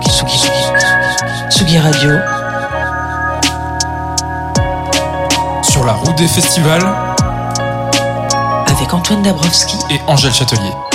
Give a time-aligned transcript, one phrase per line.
[0.00, 0.38] Tsugi,
[1.50, 2.10] Tsugi, Radio.
[5.62, 6.82] Sur la route des festivals
[8.68, 10.91] Avec Antoine Dabrowski et Angèle Châtelier.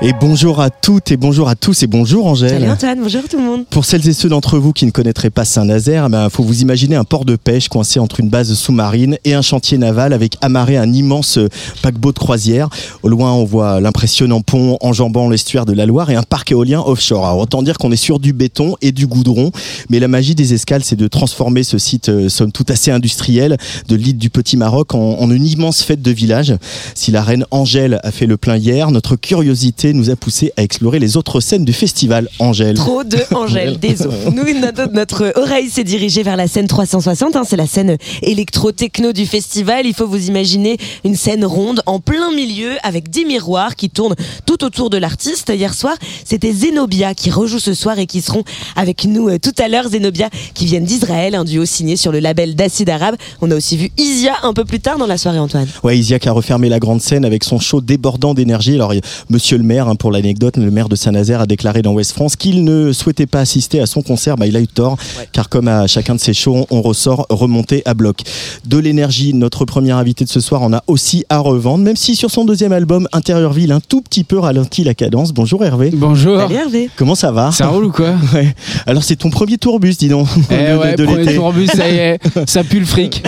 [0.00, 2.50] Et bonjour à toutes et bonjour à tous et bonjour Angèle.
[2.50, 3.64] Salut Antoine, bonjour tout le monde.
[3.68, 6.62] Pour celles et ceux d'entre vous qui ne connaîtraient pas Saint-Nazaire, il ben, faut vous
[6.62, 10.36] imaginer un port de pêche coincé entre une base sous-marine et un chantier naval avec
[10.40, 11.48] amarré un immense euh,
[11.82, 12.68] paquebot de croisière.
[13.02, 16.80] Au loin, on voit l'impressionnant pont enjambant l'estuaire de la Loire et un parc éolien
[16.80, 17.26] offshore.
[17.26, 19.50] Alors, autant dire qu'on est sur du béton et du goudron,
[19.90, 23.56] mais la magie des escales, c'est de transformer ce site, euh, somme toute assez industriel,
[23.88, 26.54] de l'île du Petit Maroc en, en une immense fête de village.
[26.94, 30.62] Si la reine Angèle a fait le plein hier, notre curiosité nous a poussé à
[30.62, 32.76] explorer les autres scènes du festival Angèle.
[32.76, 34.16] Trop de Angèle, désolé.
[34.34, 37.36] Nous, notre, notre oreille s'est dirigée vers la scène 360.
[37.36, 39.86] hein, c'est la scène électro-techno du festival.
[39.86, 44.16] Il faut vous imaginer une scène ronde en plein milieu avec 10 miroirs qui tournent
[44.46, 45.52] tout autour de l'artiste.
[45.54, 48.44] Hier soir, c'était Zenobia qui rejoue ce soir et qui seront
[48.76, 49.88] avec nous euh, tout à l'heure.
[49.88, 53.16] Zenobia qui viennent d'Israël, un duo signé sur le label d'Acide Arabe.
[53.40, 55.68] On a aussi vu Isia un peu plus tard dans la soirée, Antoine.
[55.82, 58.74] Ouais, Isiac a refermé la grande scène avec son show débordant d'énergie.
[58.74, 58.94] Alors, a
[59.30, 62.34] Monsieur le maire, hein, pour l'anecdote, le maire de Saint-Nazaire a déclaré dans Ouest France
[62.34, 64.36] qu'il ne souhaitait pas assister à son concert.
[64.36, 64.96] Bah, il a eu tort,
[65.32, 68.22] car comme à chacun de ses shows, on ressort remonté à bloc.
[68.64, 72.16] De l'énergie, notre premier invité de ce soir en a aussi à revendre, même si
[72.16, 75.32] sur son deuxième album, Intérieur Ville, un tout petit peu ralenti la cadence.
[75.32, 75.90] Bonjour Hervé.
[75.92, 76.40] Bonjour.
[76.40, 76.90] Salut Hervé.
[76.96, 78.54] Comment ça va Ça roule ou quoi Ouais.
[78.86, 80.26] Alors c'est ton premier tourbus, dis donc.
[80.50, 83.22] Eh de- ouais, de premier tourbus, ça y est, ça pue le fric.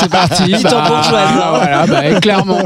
[0.00, 0.54] C'est parti.
[0.62, 2.58] Voilà, bah, clairement.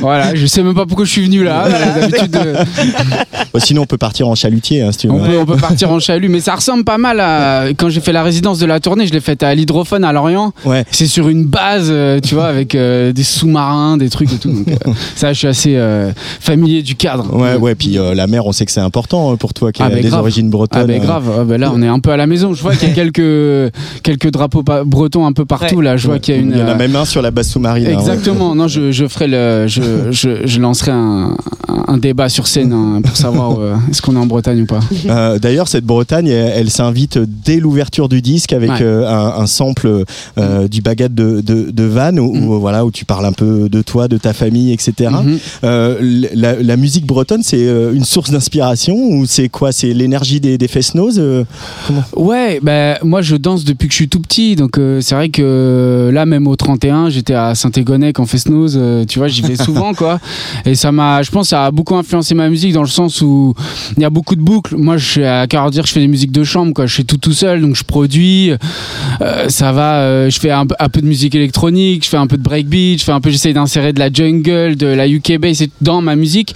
[0.00, 1.68] Voilà, je sais même pas pourquoi je suis venu là.
[1.68, 2.30] D'habitude,
[3.52, 5.14] Bon, sinon, on peut partir en chalutier, hein, si tu veux.
[5.14, 8.00] on, peut, on peut partir en chalut, mais ça ressemble pas mal à quand j'ai
[8.00, 9.06] fait la résidence de la tournée.
[9.06, 10.52] Je l'ai faite à l'hydrophone à Lorient.
[10.64, 10.84] Ouais.
[10.90, 14.50] C'est sur une base, euh, tu vois, avec euh, des sous-marins, des trucs et tout.
[14.50, 17.34] Donc, euh, ça, je suis assez familier du cadre.
[17.34, 19.86] Ouais, ouais, puis la mer, on sait que c'est important euh, pour toi qui Ah,
[19.86, 20.20] a ben, des grave.
[20.20, 20.82] origines bretonnes.
[20.82, 21.04] Ah ben euh.
[21.04, 22.52] grave, Ah ben là on est un peu à la maison.
[22.54, 25.96] Je vois qu'il y a quelques quelques drapeaux bretons un peu partout là.
[25.96, 26.50] Je vois qu'il y a une.
[26.52, 27.86] Il y en a même un sur la base sous-marine.
[27.86, 27.98] hein.
[27.98, 28.54] Exactement.
[28.54, 31.36] Non, je, je ferai le, je, je, je lancerai un,
[31.88, 34.80] un débat sur scène hein, pour savoir euh, est-ce qu'on est en Bretagne ou pas.
[35.08, 38.82] Euh, D'ailleurs, cette Bretagne, elle, elle s'invite dès l'ouverture du disque avec Ouais.
[38.82, 40.04] euh, un, un sample
[40.70, 43.82] du bagat de, de, de Van, où, où, voilà, où tu parles un peu de
[43.82, 45.10] toi, de ta famille, etc.
[45.22, 45.38] Mhm.
[45.64, 47.64] Euh, la, la musique bretonne, c'est
[47.94, 49.72] une source d'inspiration ou c'est quoi?
[49.72, 50.68] C'est l'énergie des, des
[52.16, 56.10] Ouais, ben moi je danse depuis que je suis tout petit, donc c'est vrai que
[56.12, 59.94] là même au 31, j'étais à Saint-Égonec en Festnose, euh, tu vois, j'y vais souvent
[59.94, 60.20] quoi.
[60.64, 63.54] Et ça m'a, je pense, ça a beaucoup influencé ma musique dans le sens où
[63.96, 64.76] il y a beaucoup de boucles.
[64.76, 67.04] Moi, je suis à qu'à dire, je fais des musiques de chambre quoi, je fais
[67.04, 68.52] tout tout seul, donc je produis.
[69.20, 72.16] Euh, ça va, euh, je fais un, peu- un peu de musique électronique, je fais
[72.16, 75.08] un peu de breakbeat, je fais un peu, j'essaye d'insérer de la jungle, de la
[75.08, 76.54] UK bass dans ma musique.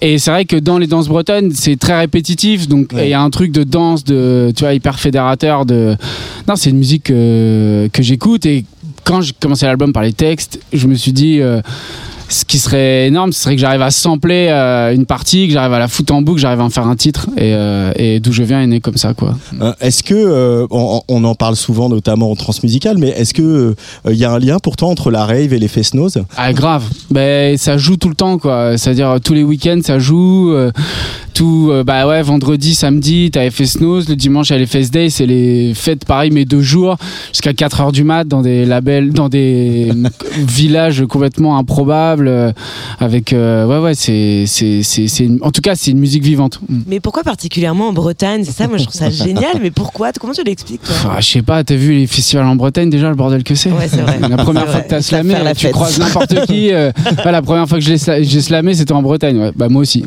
[0.00, 3.08] Et c'est vrai que dans les danses bretonnes, c'est très répétitif, donc il Ouais.
[3.10, 5.66] y a un truc de danse, de, tu vois, hyper fédérateur.
[5.66, 5.96] De,
[6.46, 8.64] non, c'est une musique que, que j'écoute et
[9.04, 11.40] quand j'ai commencé l'album par les textes, je me suis dit.
[11.40, 11.60] euh,
[12.28, 15.72] ce qui serait énorme, ce serait que j'arrive à sampler euh, une partie, que j'arrive
[15.72, 17.26] à la foutre en boucle, que j'arrive à en faire un titre.
[17.36, 19.36] Et, euh, et d'où je viens est né comme ça, quoi.
[19.60, 23.74] Euh, Est-ce que on, on en parle souvent, notamment en transmusical, mais est-ce que
[24.08, 27.56] il y a un lien pourtant entre la rave et les Fest-Noz Ah grave, ben
[27.56, 28.76] ça joue tout le temps quoi.
[28.76, 30.54] C'est-à-dire tous les week-ends ça joue.
[31.34, 35.72] tout bah ouais vendredi, samedi t'as FS Nose, le dimanche à FS Day, c'est les
[35.74, 36.96] fêtes pareil mais deux jours
[37.32, 39.92] jusqu'à 4 heures du mat dans des labels, dans des
[40.36, 42.52] villages complètement improbables euh,
[42.98, 46.24] avec euh, ouais ouais c'est c'est c'est c'est une- en tout cas c'est une musique
[46.24, 46.58] vivante.
[46.68, 46.78] Mm.
[46.88, 48.42] Mais pourquoi particulièrement en Bretagne?
[48.44, 49.58] C'est ça, moi je trouve ça génial.
[49.62, 50.10] Mais pourquoi?
[50.18, 50.94] Comment tu l'expliques toi?
[51.16, 53.70] Ah, je sais pas, t'as vu les festivals en Bretagne déjà le bordel que c'est.
[53.70, 54.18] Ouais, c'est vrai.
[54.28, 54.84] La première C'est fois vrai.
[54.84, 55.72] que t'as slamé, la tu fête.
[55.72, 56.72] croises n'importe qui.
[56.72, 56.90] euh,
[57.24, 59.38] la première fois que j'ai sla- j'ai slamé, c'était en Bretagne.
[59.38, 59.52] Ouais.
[59.54, 60.02] Bah moi aussi.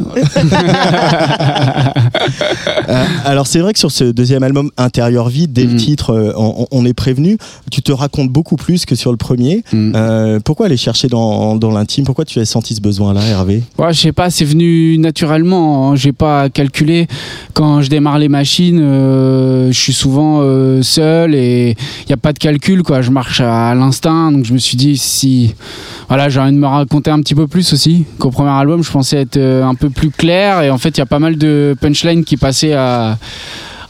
[2.90, 5.78] Euh, alors c'est vrai que sur ce deuxième album Intérieur vide, dès le Mm.
[5.78, 7.38] titre, euh, on, on est prévenu,
[7.72, 9.64] tu te racontes beaucoup plus que sur le premier.
[9.72, 9.92] Mm.
[9.96, 12.01] Euh, pourquoi aller chercher dans, dans l'intime?
[12.06, 15.92] Pourquoi tu as senti ce besoin-là, Hervé Ouais, je sais pas, c'est venu naturellement.
[15.92, 15.96] hein.
[15.96, 17.08] J'ai pas calculé.
[17.54, 21.76] Quand je démarre les machines, euh, je suis souvent euh, seul et
[22.06, 23.02] il y a pas de calcul quoi.
[23.02, 25.54] Je marche à l'instinct, donc je me suis dit si
[26.08, 28.06] voilà, j'ai envie de me raconter un petit peu plus aussi.
[28.20, 30.98] Qu'au premier album, je pensais être euh, un peu plus clair et en fait, il
[30.98, 33.18] y a pas mal de punchlines qui passaient à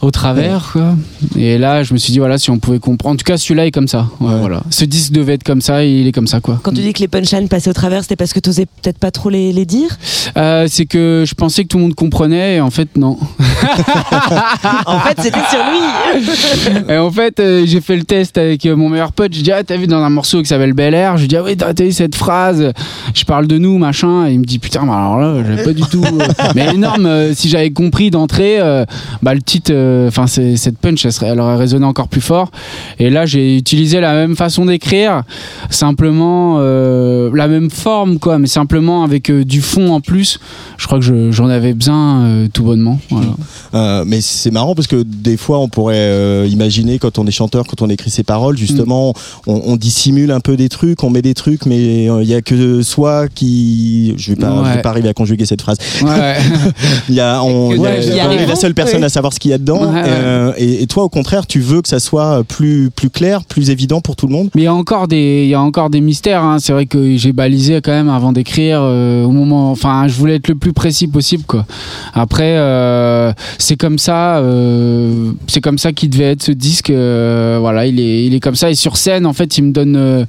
[0.02, 0.96] au travers quoi.
[1.38, 3.14] Et là, je me suis dit voilà, si on pouvait comprendre.
[3.14, 4.08] En tout cas, celui-là est comme ça.
[4.20, 4.40] Ouais, Ouais.
[4.40, 4.62] Voilà.
[4.70, 6.60] Ce disque devait être comme ça, et il est comme ça quoi.
[6.64, 9.12] Quand tu dis que les punchlines passaient au travers, c'était parce que t'osais peut-être pas
[9.12, 9.98] trop les, les dire?
[10.38, 13.18] Euh, c'est que je pensais que tout le monde comprenait, et en fait non.
[14.86, 18.76] En fait, c'était sur lui Et en fait, euh, j'ai fait le test avec euh,
[18.76, 19.34] mon meilleur pote.
[19.34, 21.18] Je dis ah t'as vu dans un morceau qui s'appelle Bel Air?
[21.18, 22.72] Je lui dis ah oui t'as vu cette phrase?
[23.14, 24.28] Je parle de nous machin.
[24.28, 26.04] Et il me dit putain mais alors là j'avais pas du tout.
[26.04, 27.06] euh, mais énorme.
[27.06, 28.86] euh, si j'avais compris d'entrée, euh,
[29.22, 32.52] bah le titre, euh, enfin cette punch, elle, serait, elle aurait résonné encore plus fort.
[33.00, 35.24] Et là j'ai utilisé la même façon d'écrire,
[35.70, 40.40] simplement euh, la même forme quoi, mais simplement avec euh, du fond en plus.
[40.78, 43.00] Je crois que je- j'en avais besoin euh, tout bonnement.
[43.10, 44.04] Voilà.
[44.06, 47.82] Mais c'est marrant parce que des fois on pourrait imaginer quand on est chanteur, quand
[47.82, 49.14] on écrit ses paroles, justement,
[49.48, 52.42] on, on dissimule un peu des trucs, on met des trucs, mais il y a
[52.42, 55.78] que soi qui, je vais pas, je vais pas arriver à conjuguer cette phrase.
[56.02, 56.36] Ouais.
[57.10, 59.58] Il y a, on, y a- la seule personne à savoir ce qu'il y a
[59.58, 59.81] dedans.
[59.88, 60.04] Ouais, ouais.
[60.06, 63.70] euh, et, et toi, au contraire, tu veux que ça soit plus plus clair, plus
[63.70, 64.50] évident pour tout le monde?
[64.56, 66.44] Mais il y a encore des, il y a encore des mystères.
[66.44, 66.58] hein.
[66.60, 69.72] C'est vrai que j'ai balisé quand même avant d'écrire euh, au moment.
[69.72, 71.66] Enfin, je voulais être le plus précis possible, quoi.
[72.14, 76.90] Après, euh, c'est comme ça, euh, c'est comme ça qu'il devait être ce disque.
[76.92, 78.70] voilà, il est, il est comme ça.
[78.70, 80.26] Et sur scène, en fait, il me donne,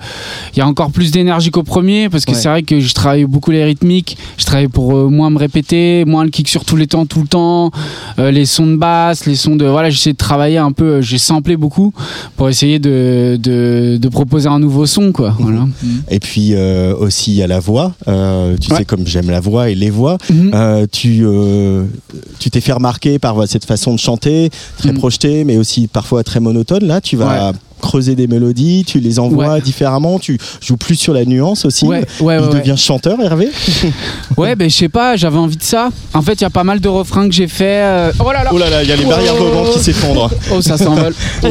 [0.54, 2.38] il y a encore plus d'énergie qu'au premier, parce que Ouais.
[2.38, 4.16] c'est vrai que je travaille beaucoup les rythmiques.
[4.38, 7.26] Je travaille pour moins me répéter, moins le kick sur tous les temps, tout le
[7.28, 7.70] temps,
[8.18, 10.84] les sons de basse, les sons de, voilà, j'essaie de travailler un peu.
[10.84, 11.92] euh, J'ai samplé beaucoup
[12.36, 15.66] pour essayer de, de, de proposer un nouveau son quoi voilà
[16.10, 17.92] Et puis euh, aussi il y a la voix.
[18.08, 18.78] Euh, tu Ouais.
[18.78, 20.16] sais comme j'aime la voix et les voix.
[20.30, 20.86] Mhm.
[20.92, 21.24] Tu
[22.38, 24.98] tu t'es fait remarquer par cette façon de chanter, très Mhm.
[24.98, 26.84] projetée, mais aussi parfois très monotone.
[26.86, 27.56] Là, tu vas Ouais.
[27.82, 29.60] Creuser des mélodies, tu les envoies Ouais.
[29.60, 31.84] différemment, tu joues plus sur la nuance aussi.
[31.84, 32.54] ouais ouais Il ouais, ouais.
[32.60, 33.50] devient chanteur, Hervé
[34.38, 36.64] Ouais, ben je sais pas j'avais envie de ça en fait il y a pas
[36.64, 38.92] mal de refrains que j'ai fait euh, oh là là Oh là là, il y
[38.92, 39.44] a les barrières Oh.
[39.44, 40.30] volantes qui s'effondrent.
[40.52, 41.14] oh ça s'envole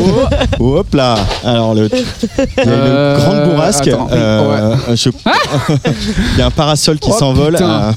[0.59, 0.77] oh.
[0.77, 3.87] Hop là Alors, le, il y a Euh, une grande bourrasque.
[3.87, 5.09] attends, oui, euh, je-
[6.33, 7.55] il y a un parasol qui Oh, s'envole.
[7.55, 7.93] euh, Là,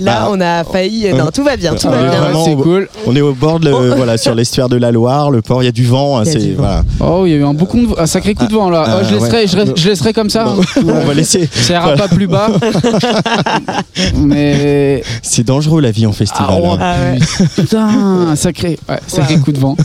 [0.00, 1.12] Bah, on a failli.
[1.12, 2.20] Non, tout va bien, tout Ah, va bien.
[2.20, 2.44] vraiment.
[2.44, 5.42] c'est cool on est au bord de le- voilà, sur l'estuaire de la Loire, le
[5.42, 6.18] port, il y a du vent.
[6.18, 6.62] hein, y a c'est du vent.
[6.62, 6.84] voilà.
[7.00, 8.98] oh il y a eu un, beaucoup de- un sacré coup de vent là Ah,
[9.00, 9.46] Oh, je, laisserai, ouais.
[9.46, 10.82] je, laisse- je laisserai comme ça Bon, hein.
[11.02, 11.48] on va laisser.
[11.52, 12.08] ça ira Voilà.
[12.08, 12.48] pas plus bas
[14.16, 16.46] mais C'est dangereux la vie en festival.
[16.50, 16.78] Ah, oh, hein.
[16.80, 17.18] Ah ouais.
[17.56, 19.76] Putain, sacré, ouais, sacré coup de vent.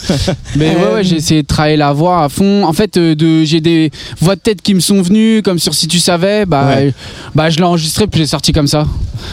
[0.56, 2.63] Mais ouais, Euh, ouais, j'ai essayé de travailler la voix à fond.
[2.63, 5.74] En fait, euh, de, j'ai des voix de tête qui me sont venues, comme sur
[5.74, 6.92] Si tu savais, bah, euh,
[7.36, 8.86] bah je l'ai enregistré puis j'ai sorti comme ça.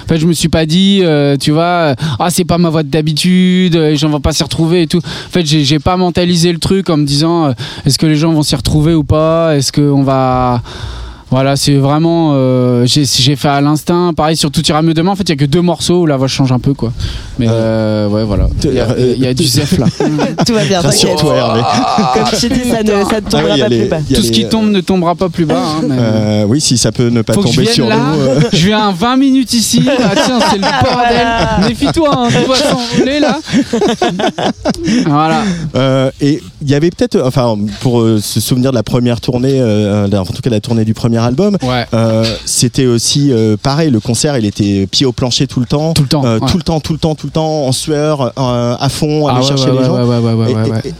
[0.05, 2.71] En fait, je me suis pas dit, euh, tu vois, euh, ah c'est pas ma
[2.71, 4.99] voix d'habitude, euh, les gens vont pas s'y retrouver et tout.
[4.99, 7.55] En fait, j'ai, pas mentalisé le truc en me disant,
[7.87, 9.57] est-ce que les gens vont s'y retrouver ou pas?
[9.57, 10.63] Est-ce qu'on va
[11.31, 12.33] voilà, c'est vraiment.
[12.35, 14.13] euh, j'ai fait à l'instinct.
[14.15, 15.11] Pareil sur Tout ira mieux demain.
[15.13, 16.93] En fait, il y a que deux morceaux où la voix change un peu, quoi.
[17.39, 18.49] Mais euh, ouais, voilà.
[18.65, 19.87] Il y, a- il y a du zef là.
[20.47, 20.85] Tout va bien, t'inquiète.
[21.11, 21.61] Rassure-toi, Hervé.
[22.15, 23.69] Comme je t'ai dit, ça ne, ça ne Ah tombera oui, il y a pas
[23.69, 23.99] les- plus bas.
[24.15, 25.57] Tout ce qui tombe ne tombera pas plus bas.
[25.61, 27.97] hein, mais- euh, oui, si ça peut ne pas Faut que je tomber sur là.
[27.97, 28.21] nous.
[28.21, 29.83] euh, Je viens 20 minutes ici.
[29.87, 31.69] Ah, tiens, c'est le bordel.
[31.69, 33.39] Méfie-toi, hein, tout va s'envoler là.
[35.07, 35.43] Voilà.
[35.75, 39.59] Euh, et il y avait peut-être, enfin, pour euh, se souvenir de la première tournée,
[39.61, 41.87] euh, en tout cas la tournée du premier album, Ouais.
[41.95, 43.91] euh, c'était aussi euh, pareil.
[43.91, 46.25] Le concert, il était pied au plancher tout le temps, Tout le temps.
[46.25, 46.49] Euh, ouais.
[46.51, 49.35] tout le temps, tout le temps, tout le temps, en sueur, à fond, à Ah
[49.37, 49.99] aller ouais, chercher les gens.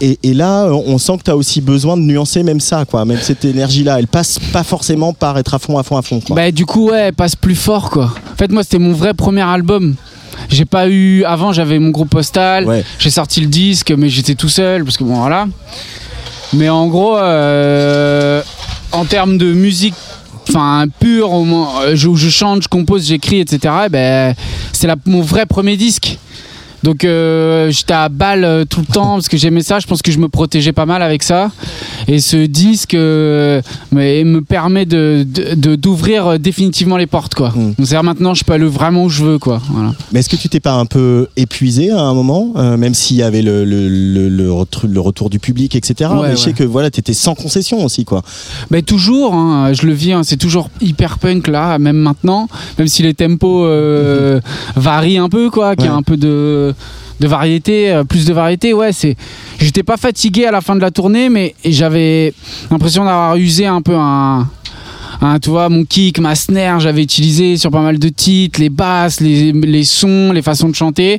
[0.01, 3.05] Et- là, on sent que tu as aussi besoin de nuancer même ça, quoi.
[3.05, 6.21] Même cette énergie-là, elle passe pas forcément par être à fond, à fond, à fond.
[6.21, 6.37] Quoi.
[6.37, 8.05] Bah du coup ouais, elle passe plus fort quoi.
[8.33, 9.95] En fait moi c'était mon vrai premier album.
[10.49, 12.85] J'ai pas eu avant j'avais mon groupe postal, Ouais.
[12.99, 15.47] j'ai sorti le disque mais j'étais tout seul parce que bon voilà.
[16.53, 18.43] Mais en gros euh,
[18.93, 19.95] en termes de musique
[21.01, 23.75] pure euh, je, où je chante, je compose, j'écris etc.
[23.87, 24.35] eh ben
[24.73, 26.19] c'est mon vrai premier disque.
[26.83, 29.79] Donc euh, j'étais à balle euh, tout le temps parce que j'aimais ça.
[29.79, 31.51] Je pense que je me protégeais pas mal avec ça.
[32.07, 33.61] Et ce disque euh,
[33.93, 35.27] me, me permet de
[35.77, 37.51] d'ouvrir définitivement les portes quoi.
[37.51, 37.75] Mm.
[37.75, 39.61] Donc c'est-à-dire maintenant je peux aller vraiment où je veux quoi.
[39.71, 39.93] Voilà.
[40.13, 43.17] Mais est-ce que tu t'es pas un peu épuisé à un moment, euh, même s'il
[43.17, 46.11] y avait le, le, le, retour du public, etc.
[46.13, 48.23] Ouais, mais je sais que voilà, t'étais sans concession aussi, quoi.
[48.71, 52.89] Mais toujours, hein, je le vis, hein, c'est toujours hyper punk là, même maintenant, même
[52.89, 54.41] si les tempos euh,
[54.77, 56.68] varient un peu, quoi, qu'il y a un peu de,
[57.21, 59.17] de variété, euh, plus de variété, ouais, c'est.
[59.61, 62.33] J'étais pas fatigué à la fin de la tournée, mais j'avais
[62.71, 64.49] l'impression d'avoir usé un peu un.
[65.21, 68.69] un, tu vois, mon kick, ma snare, j'avais utilisé sur pas mal de titres, les
[68.71, 71.19] basses, les, les sons, les façons de chanter.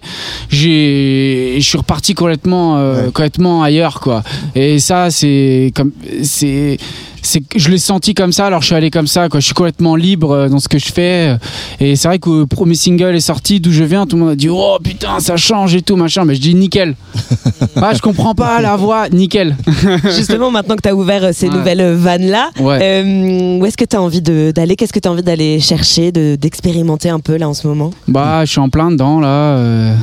[0.49, 3.05] J'ai, je suis reparti complètement, euh, Ouais.
[3.07, 4.23] complètement ailleurs, quoi.
[4.55, 5.91] Et ça, c'est comme,
[6.23, 6.77] c'est,
[7.21, 9.39] c'est que je l'ai senti comme ça, alors je suis allé comme ça, quoi.
[9.39, 11.35] Je suis complètement libre euh, dans ce que je fais.
[11.79, 14.31] Et c'est vrai que le premier single est sorti, d'où je viens, tout le monde
[14.31, 16.95] a dit oh putain ça change et tout machin, mais je dis nickel.
[17.75, 19.55] ah je comprends pas la voix, nickel.
[20.15, 21.55] Justement, maintenant que tu as ouvert euh, ces Ouais.
[21.55, 23.57] nouvelles vannes là, Ouais.
[23.59, 26.35] où est-ce que tu as envie d'aller Qu'est-ce que tu as envie d'aller chercher, de-
[26.35, 27.91] d'expérimenter un peu là en ce moment?
[28.07, 29.27] Bah, je suis en plein dedans là.
[29.57, 29.93] euh,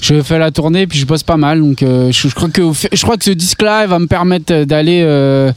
[0.00, 2.62] Je fais la tournée puis je bosse pas mal donc euh, je, je crois que
[2.92, 5.50] je crois que ce disque là il va me permettre d'aller euh,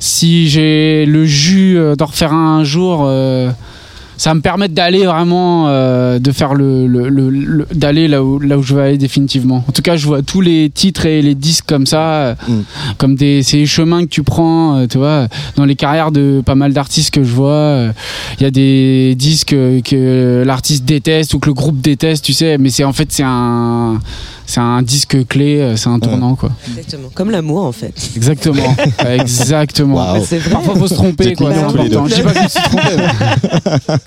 [0.00, 3.50] si j'ai le jus euh, d'en refaire un, un jour euh,
[4.16, 8.22] ça va me permettre d'aller vraiment euh, de faire le, le- le- le- d'aller là
[8.22, 9.64] où là où je veux aller définitivement.
[9.68, 12.52] En tout cas, je vois tous les titres et les disques comme ça Mm.
[12.96, 16.72] comme des les chemins que tu prends, tu vois, dans les carrières de pas mal
[16.72, 17.86] d'artistes que je vois,
[18.38, 19.50] il y a des disques
[19.84, 23.24] que l'artiste déteste ou que le groupe déteste, tu sais, mais c'est en fait c'est
[23.26, 23.98] un
[24.46, 26.50] c'est un disque clé, euh, c'est un tournant quoi.
[26.68, 27.08] Exactement.
[27.14, 27.94] Comme l'amour en fait.
[28.16, 28.74] Exactement.
[29.08, 30.14] Exactement.
[30.16, 30.38] Vrai.
[30.50, 31.96] Parfois faut se Vous tromper quoi, c'est mignons tous les deux.
[31.96, 32.08] important.
[32.08, 33.98] Je dis pas que je me suis trompé.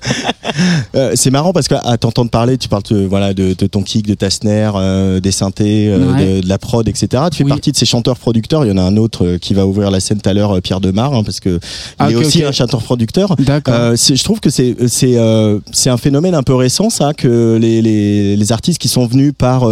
[0.96, 4.06] Euh, c'est marrant parce qu'à t'entendre parler, tu parles de, voilà, de, de ton kick,
[4.06, 6.36] de ta snare, euh, des synthés, euh, Ouais.
[6.36, 7.24] de, de la prod, etc.
[7.30, 7.50] Tu fais Oui.
[7.50, 8.64] partie de ces chanteurs-producteurs.
[8.64, 10.80] Il y en a un autre qui va ouvrir la scène tout à l'heure, Pierre
[10.80, 11.58] Demar, hein, parce que il
[11.98, 13.36] Ah, est aussi un chanteur-producteur.
[13.38, 13.74] D'accord.
[13.74, 17.12] Euh, c'est- je trouve que c'est c'est euh, c'est un phénomène un peu récent ça
[17.12, 19.68] que les, les, les artistes qui sont venus par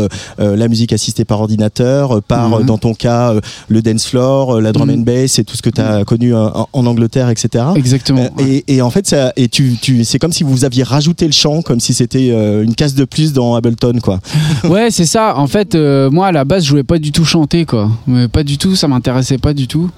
[0.57, 2.55] la musique assistée par ordinateur, euh, par Mhm.
[2.55, 4.99] euh, dans ton cas euh, le dance floor, la drum Mhm.
[5.01, 7.65] and bass et tout ce que tu as connu euh, en, en Angleterre, etc.
[7.77, 8.29] Exactement.
[8.39, 11.33] Et, et en fait, ça, et tu, tu, c'est comme si vous aviez rajouté le
[11.33, 12.29] chant, comme si c'était
[12.63, 14.21] une case de plus dans Ableton, quoi.
[14.65, 15.37] Ouais, c'est ça.
[15.39, 17.91] En fait, euh, moi à la base, je voulais pas du tout chanter, quoi.
[18.07, 19.91] Mais pas du tout, ça m'intéressait pas du tout.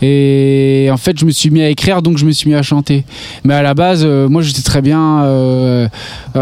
[0.00, 2.62] Et en fait, je me suis mis à écrire, donc je me suis mis à
[2.62, 3.04] chanter.
[3.44, 5.88] Mais à la base, euh, moi, j'étais très bien euh,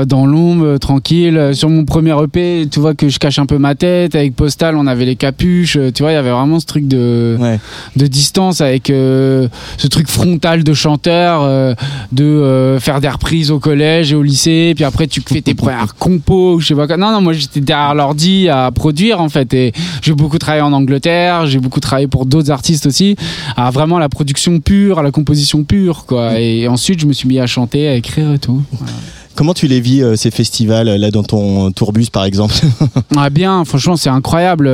[0.06, 1.50] dans l'ombre, tranquille.
[1.54, 4.14] Sur mon premier EP, tu vois que je cache un peu ma tête.
[4.14, 5.76] Avec Postal, on avait les capuches.
[5.76, 7.58] euh, Tu vois, il y avait vraiment ce truc de Ouais.
[7.96, 9.48] de distance avec euh,
[9.78, 11.74] ce truc frontal de chanteur, euh,
[12.12, 15.94] de faire des reprises au collège et au lycée, puis après tu fais tes premières
[15.96, 16.96] compos, ou je sais pas quoi.
[16.96, 20.72] Non, non, moi j'étais derrière l'ordi à produire en fait, et j'ai beaucoup travaillé en
[20.72, 23.16] Angleterre, j'ai beaucoup travaillé pour d'autres artistes aussi,
[23.56, 26.38] à vraiment la production pure, à la composition pure, quoi.
[26.40, 28.62] Et ensuite je me suis mis à chanter, à écrire et tout.
[28.72, 28.92] Voilà.
[29.40, 32.52] Comment tu les vis, euh, ces festivals, là, dans ton tourbus, par exemple
[33.16, 34.70] Ah bien, franchement, c'est incroyable.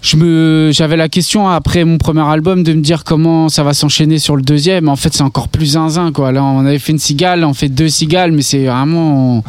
[0.00, 3.74] Je me, j'avais la question après mon premier album de me dire comment ça va
[3.74, 4.88] s'enchaîner sur le deuxième.
[4.88, 6.32] En fait, c'est encore plus zinzin, quoi.
[6.32, 9.44] Là, on avait fait une cigale, on fait deux cigales, mais c'est vraiment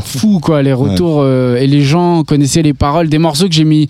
[0.00, 0.62] fou, quoi.
[0.62, 3.88] Les retours euh, et les gens connaissaient les paroles des morceaux que j'ai mis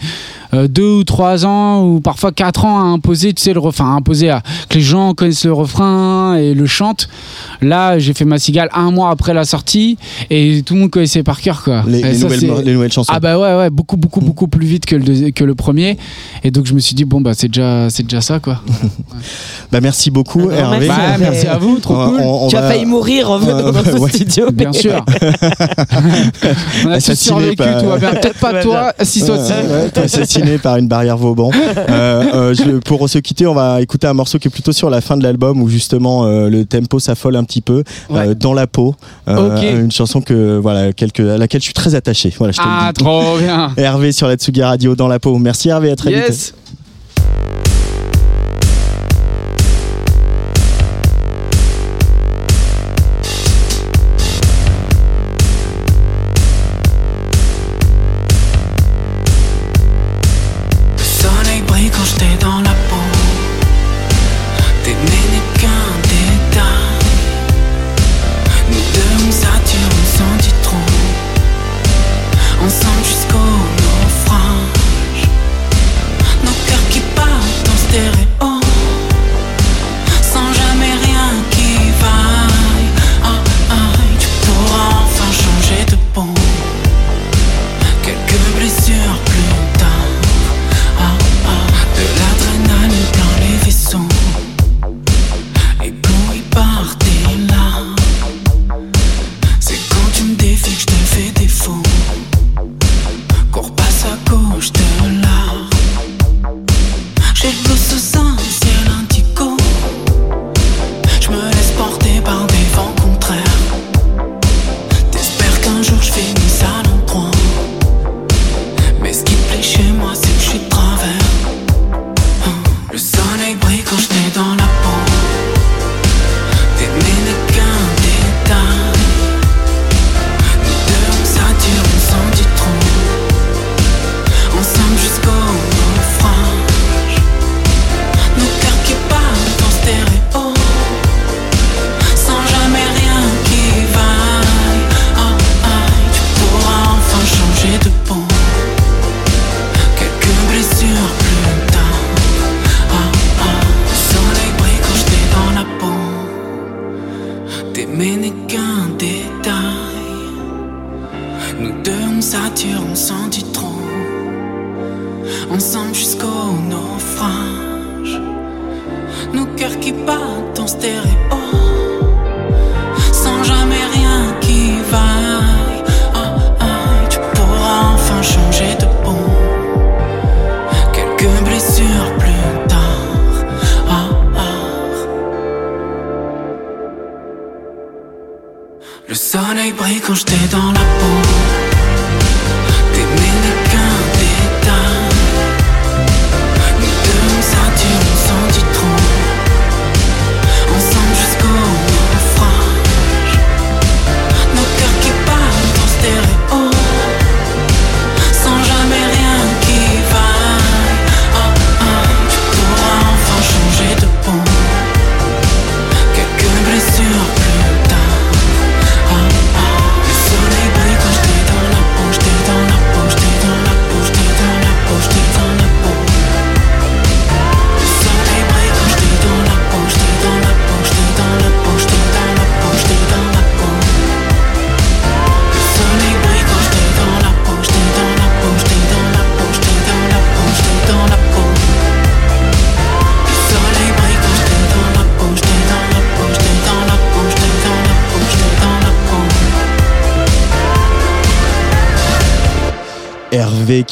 [0.54, 3.92] euh, deux ou trois ans ou parfois quatre ans à imposer, tu sais, le refrain,
[3.92, 7.09] à imposer à que les gens connaissent le refrain et le chantent.
[7.61, 9.97] Là, j'ai fait ma cigale un mois après la sortie
[10.30, 11.85] et tout le monde connaissait par cœur, quoi.
[11.87, 14.49] les, Et les ça, nouvelles, les nouvelles chansons ah bah ouais ouais beaucoup beaucoup beaucoup
[14.49, 15.97] plus vite que le que le premier
[16.44, 18.61] et donc je me suis dit bon bah c'est déjà c'est déjà ça quoi.
[19.71, 20.87] Bah, merci beaucoup, Ah, non, Hervé.
[20.88, 21.00] merci.
[21.00, 22.21] Bah, merci à vous trop On- cool.
[22.21, 24.50] on- on tu as failli mourir en venant Euh, dans ce studio.
[24.52, 25.02] Bien sûr.
[25.94, 28.11] On a tous Assassiné survécu, par- tout va bien.
[28.11, 29.52] Peut-être pas toi, si toi aussi.
[29.52, 31.50] Ouais, t'es assassiné par une barrière Vauban.
[31.88, 34.88] Euh, euh, je- pour se quitter, on va écouter un morceau qui est plutôt sur
[34.90, 38.28] la fin de l'album où justement euh, le tempo s'affole un petit peu Ouais.
[38.28, 38.94] euh, dans la peau.
[39.28, 39.80] Euh.
[39.82, 42.32] Une chanson que voilà, quelque, à laquelle je suis très attaché.
[42.38, 43.04] Voilà, je te Ah le dis.
[43.04, 43.72] trop bien.
[43.76, 45.37] Hervé sur la Tsugi Radio dans la peau.
[45.38, 46.25] Merci Hervé, à très vite.
[46.28, 46.54] Yes.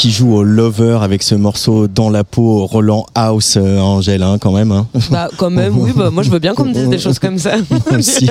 [0.00, 4.38] Qui joue au Lover avec ce morceau dans la peau, Roland House, euh, Angèle, hein,
[4.40, 4.73] quand même.
[4.73, 4.87] hein.
[5.11, 7.37] Bah, quand même, oui, bah, moi je veux bien qu'on me dise des choses comme
[7.37, 7.57] ça.
[7.95, 8.26] Aussi.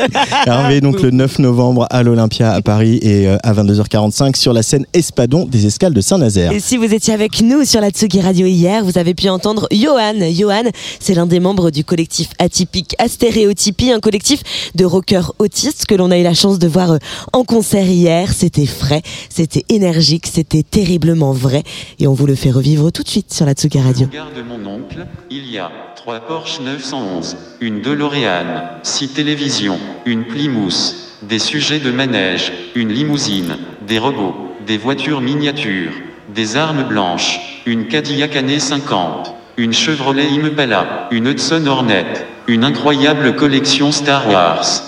[0.47, 4.63] Hervé, donc le 9 novembre à l'Olympia à Paris et euh, à 22h45 sur la
[4.63, 6.51] scène Espadon des Escales de Saint-Nazaire.
[6.51, 9.67] Et si vous étiez avec nous sur la Tsugi Radio hier, vous avez pu entendre
[9.71, 10.15] Johan.
[10.33, 10.63] Johan,
[10.99, 14.41] c'est l'un des membres du collectif atypique Astéréotypie, un collectif
[14.73, 16.97] de rockers autistes que l'on a eu la chance de voir euh,
[17.31, 18.33] en concert hier.
[18.33, 21.58] C'était frais, c'était énergique, c'était terriblement vrai.
[21.99, 24.07] Et on vous le fait revivre tout de suite sur la Tsugi Radio.
[24.07, 30.95] Regarde mon oncle, il y a trois Porsche 911, une DeLorean, six télévisions, une Plymouth,
[31.23, 34.35] des sujets de manège, une limousine, des robots,
[34.65, 35.93] des voitures miniatures,
[36.33, 42.05] des armes blanches, une Cadillac année 50, une Chevrolet Impala, une Hudson Hornet,
[42.47, 44.83] une incroyable collection Star Wars.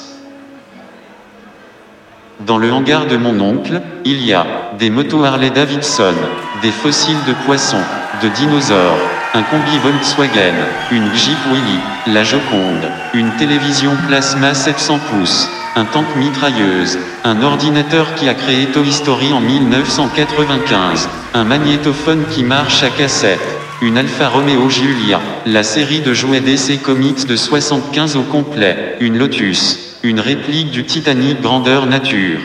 [2.47, 4.45] Dans le hangar de mon oncle, il y a
[4.79, 6.13] des motos Harley Davidson,
[6.61, 7.83] des fossiles de poissons,
[8.23, 8.97] de dinosaures,
[9.33, 10.55] un combi Volkswagen,
[10.91, 18.15] une Jeep Willy, la Joconde, une télévision plasma 700 pouces, un tank mitrailleuse, un ordinateur
[18.15, 24.29] qui a créé Toy Story en 1995, un magnétophone qui marche à cassette, une Alfa
[24.29, 30.19] Romeo Giulia, la série de jouets DC Comics de 75 au complet, une Lotus, une
[30.19, 32.39] réplique du Titanic grandeur nature.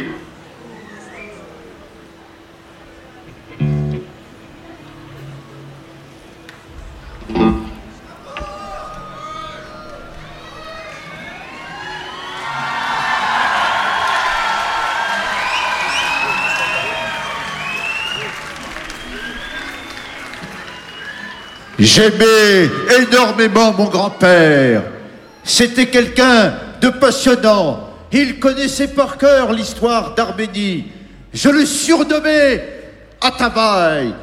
[21.79, 24.83] J'aimais énormément mon grand-père.
[25.45, 27.91] C'était quelqu'un de passionnant.
[28.13, 30.87] Il connaissait par cœur l'histoire d'Arménie.
[31.35, 32.67] Je le surnommais
[33.21, 34.15] Atabaï.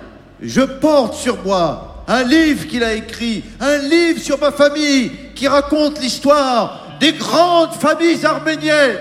[0.42, 5.48] Je porte sur moi un livre qu'il a écrit, un livre sur ma famille qui
[5.48, 8.98] raconte l'histoire des grandes familles arméniennes.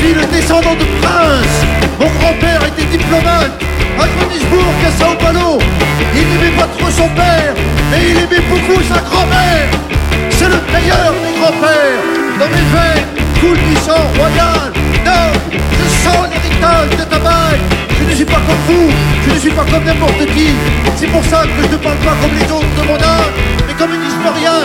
[0.00, 1.56] Suis le descendant de prince.
[1.98, 3.52] Mon grand-père était diplomate
[4.00, 5.58] à Johannesburg, à Sao Paulo.
[6.14, 7.52] Il n'aimait pas trop son père,
[7.90, 9.68] mais il aimait beaucoup sa grand-mère.
[10.30, 12.00] C'est le meilleur des grands-pères.
[12.40, 13.08] Dans mes veines
[13.40, 14.72] coule du sang royal.
[15.04, 17.60] Non, je sens l'héritage de ta bague.
[17.98, 18.88] Je ne suis pas comme vous,
[19.26, 20.48] je ne suis pas comme n'importe qui.
[20.96, 23.36] C'est pour ça que je ne parle pas comme les autres de mon âge,
[23.66, 24.60] mais comme un historien.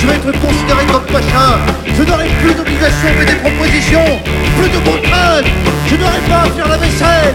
[0.00, 1.58] Je vais être considéré comme pacha.
[1.86, 4.20] Je n'aurai plus d'obligations mais des propositions.
[4.56, 5.50] Plus de contraintes.
[5.88, 7.34] Je n'aurai pas à faire la vaisselle.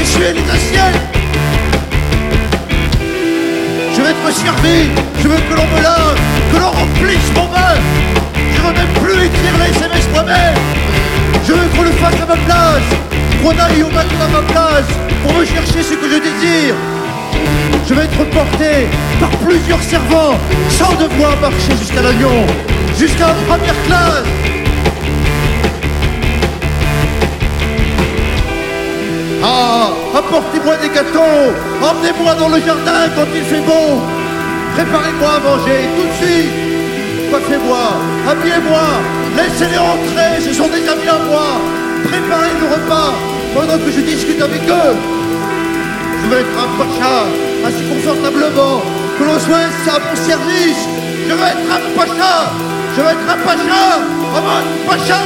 [0.00, 1.00] Essuyer les assiettes.
[3.94, 4.90] Je vais être servi.
[5.22, 6.18] Je veux que l'on me lave.
[6.52, 7.80] Que l'on remplisse mon bain.
[8.54, 10.54] Je veux même plus écrire les SMS moi-même.
[11.46, 12.88] Je veux qu'on le fasse à ma place.
[13.42, 14.90] Qu'on aille au bateau à ma place.
[15.22, 16.74] Pour me chercher ce que je désire.
[17.86, 18.88] Je vais être porté
[19.20, 22.46] par plusieurs servants sans devoir marcher jusqu'à l'avion,
[22.96, 24.24] jusqu'à la première classe.
[29.44, 34.00] Ah, apportez-moi des gâteaux, emmenez-moi dans le jardin quand il fait bon.
[34.74, 36.52] Préparez-moi à manger tout de suite.
[37.30, 37.84] Coiffez-moi,
[38.28, 38.86] habillez-moi,
[39.36, 41.60] laissez-les entrer, ce sont des amis à moi.
[42.04, 43.12] Préparez le repas
[43.54, 45.21] pendant que je discute avec eux.
[46.22, 47.14] Je veux être un pacha,
[47.66, 48.82] assis confortablement,
[49.18, 50.82] que l'on soit à mon service.
[51.28, 52.34] Je veux être un pacha,
[52.96, 53.82] je veux être un pacha,
[54.36, 55.20] être un pacha.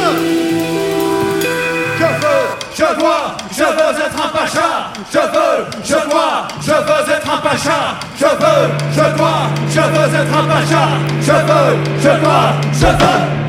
[1.99, 4.69] Je veux, je dois, je veux être un pacha.
[5.11, 7.79] Je veux, je dois, je veux être un pacha.
[8.19, 10.07] Je veux, je dois, je veux.
[10.17, 10.85] Être un pacha.
[11.21, 13.47] Je veux, je dois, je veux.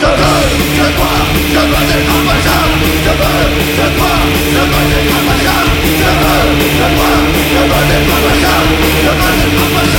[0.00, 0.42] Je veux,
[0.74, 1.18] je dois,
[1.52, 2.56] je veux être un pacha.
[3.04, 3.46] Je veux,
[3.76, 4.18] je dois,
[4.52, 5.63] je veux être un pacha.
[6.14, 7.02] 咱们，咱们，
[7.50, 8.46] 咱们是老百姓，
[9.04, 9.98] 咱们是老百姓，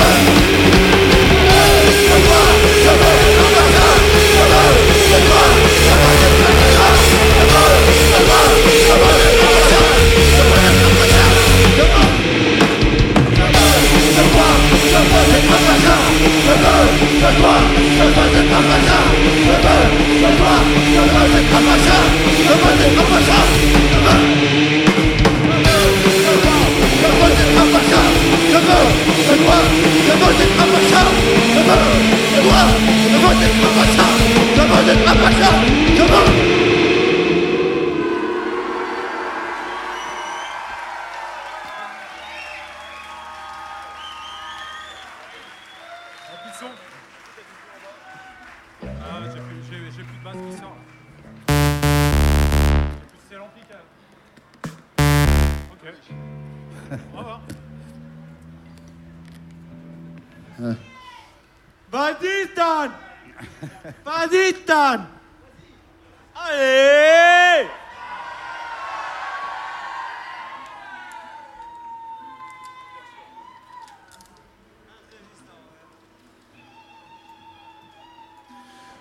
[17.38, 17.54] toi,
[17.96, 18.98] je faisais pas ma ça
[19.46, 19.84] Je veux,
[20.20, 20.54] je toi,
[20.94, 21.96] je faisais pas ma ça
[22.38, 23.38] Je faisais pas ma ça
[23.90, 24.26] Je veux,
[26.00, 26.56] je toi,
[26.90, 28.00] je faisais pas ma ça
[28.50, 28.86] Je veux,
[29.26, 29.58] je toi,
[30.06, 31.02] je faisais pas ma ça
[31.54, 31.86] Je veux,
[32.32, 32.62] je toi,
[33.10, 34.04] je faisais pas ma ça
[34.56, 35.50] Je faisais pas ma ça
[35.96, 36.39] Je veux
[64.72, 65.00] Allez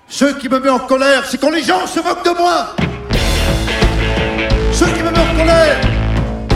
[0.07, 2.75] Ce qui me met en colère, c'est quand les gens se moquent de moi.
[4.73, 5.77] Ce qui me met en colère,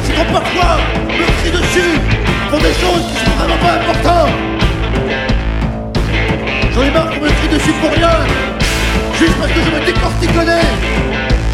[0.04, 2.00] c'est quand parfois me crie dessus
[2.50, 4.32] pour des choses qui sont vraiment pas importantes.
[6.74, 8.10] J'en ai marre qu'on me crie dessus pour rien,
[9.26, 10.68] juste parce que je me nez.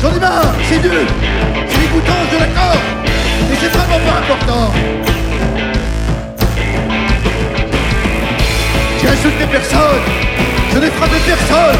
[0.01, 0.91] J'en ai marre, c'est dur,
[1.67, 2.79] c'est dégoûtant, je l'accorde,
[3.49, 4.73] mais c'est vraiment pas important.
[9.01, 10.03] J'ai insulté personne,
[10.73, 11.79] je n'ai frappé personne.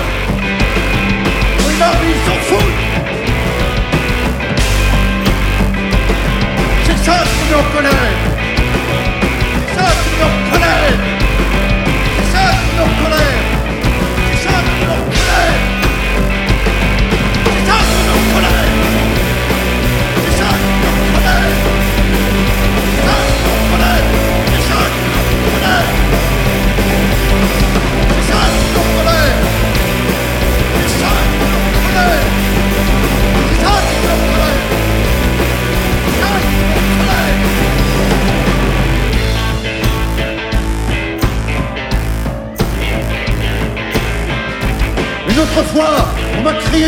[1.60, 2.80] J'en ai marre, mais ils s'en foutent.
[6.86, 8.16] C'est ça qui me met en colère.
[9.68, 11.19] C'est ça qui me en colère.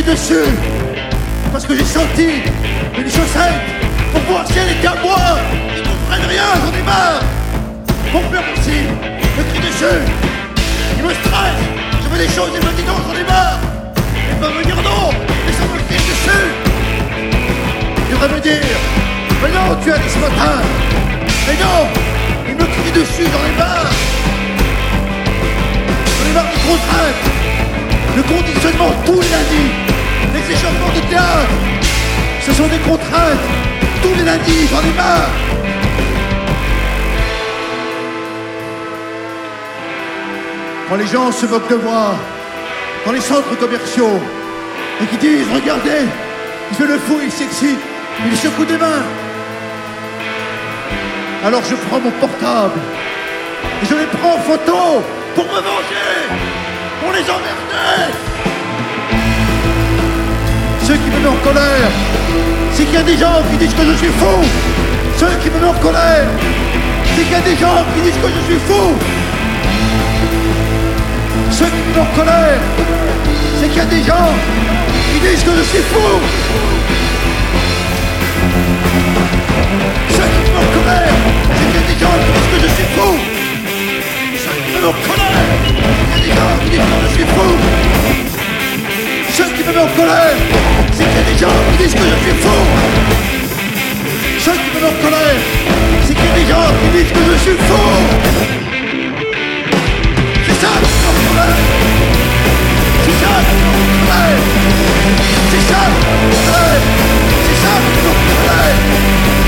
[0.04, 0.50] Dessus
[1.52, 2.28] parce que j'ai senti
[2.98, 3.62] une chaussette
[4.12, 5.18] pour voir si elle était à moi.
[5.76, 7.22] Ils comprennent rien, j'en ai marre.
[8.14, 8.88] Mon père aussi
[9.38, 10.02] me crie dessus.
[10.98, 11.62] Il me stresse.
[12.04, 13.60] Je fais des choses, il me dit non, j'en ai marre.
[14.32, 15.10] Il va me dire non,
[15.48, 16.48] et ça me crie dessus.
[18.10, 18.80] Il va me dire,
[19.42, 20.62] mais non, tu as dit ce matin.
[21.48, 21.88] Mais non,
[22.48, 23.92] il me crie dessus, j'en ai marre.
[26.18, 27.32] J'en ai marre des contraintes.
[28.16, 29.91] Le conditionnement tous les
[30.52, 31.56] échauffements de théâtre,
[32.46, 33.48] ce sont des contraintes.
[34.02, 35.30] Tous les lundis, j'en ai marre.
[40.90, 42.16] Quand les gens se moquent de moi,
[43.06, 44.20] dans les centres commerciaux,
[45.02, 46.06] et qui disent, regardez,
[46.70, 47.80] il fait le fou, il s'excite,
[48.26, 49.04] il secoue des mains.
[51.46, 52.80] Alors je prends mon portable,
[53.82, 55.02] et je les prends en photo
[55.36, 56.20] pour me venger,
[57.02, 58.31] pour les
[61.44, 61.92] colère,
[62.74, 64.42] c'est qu'il y a des gens qui disent que je suis fou.
[65.18, 66.28] Ceux qui me mettent en colère,
[67.16, 68.96] c'est qu'il y a des gens qui disent que je suis fou.
[71.52, 72.60] Ceux qui me mettent en colère,
[73.60, 74.32] c'est qu'il y a des gens
[75.14, 76.10] qui disent que je suis fou.
[80.10, 81.16] Ceux qui me mettent en colère,
[81.56, 83.12] c'est qu'il y a des gens qui disent que je suis fou.
[84.44, 86.98] Ceux qui me mettent en colère, c'est qu'il y a des gens qui disent que
[87.04, 88.41] je suis fou
[89.42, 90.36] chose qui me met en colère,
[90.94, 92.60] c'est qu'il y a des gens qui disent que je suis fou.
[94.34, 95.40] Une chose qui me met en colère,
[96.06, 97.84] c'est qu'il y a des gens qui disent que je suis fou.
[100.46, 101.60] C'est ça qui me met en colère.
[103.04, 104.42] C'est ça qui me met en colère.
[105.52, 106.84] C'est ça qui me met en colère.
[107.46, 109.41] C'est ça qui me met en colère.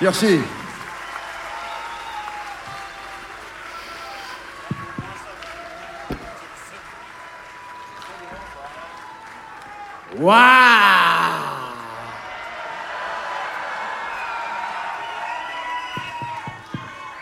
[0.00, 0.40] Merci.
[10.18, 10.86] Waouh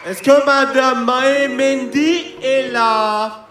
[0.06, 1.48] Est-ce que Madame Mae
[2.42, 3.46] est là?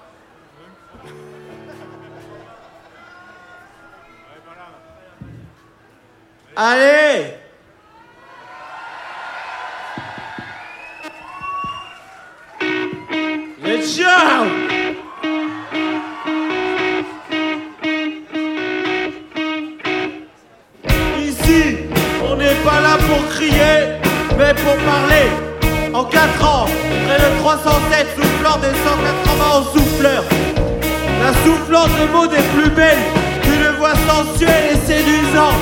[6.55, 7.33] Allez
[13.84, 14.00] Ici,
[22.24, 24.00] on n'est pas là pour crier,
[24.38, 25.28] mais pour parler.
[25.93, 26.65] En 4 ans,
[27.08, 30.24] près de 307 souffleurs des 180 souffleurs.
[31.22, 33.04] La soufflante de mots des plus belles,
[33.43, 35.60] d'une voix sensuelle et séduisante.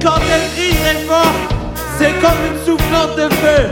[0.00, 1.34] Quand elle crie très fort,
[1.98, 3.62] c'est comme une soufflante de feu.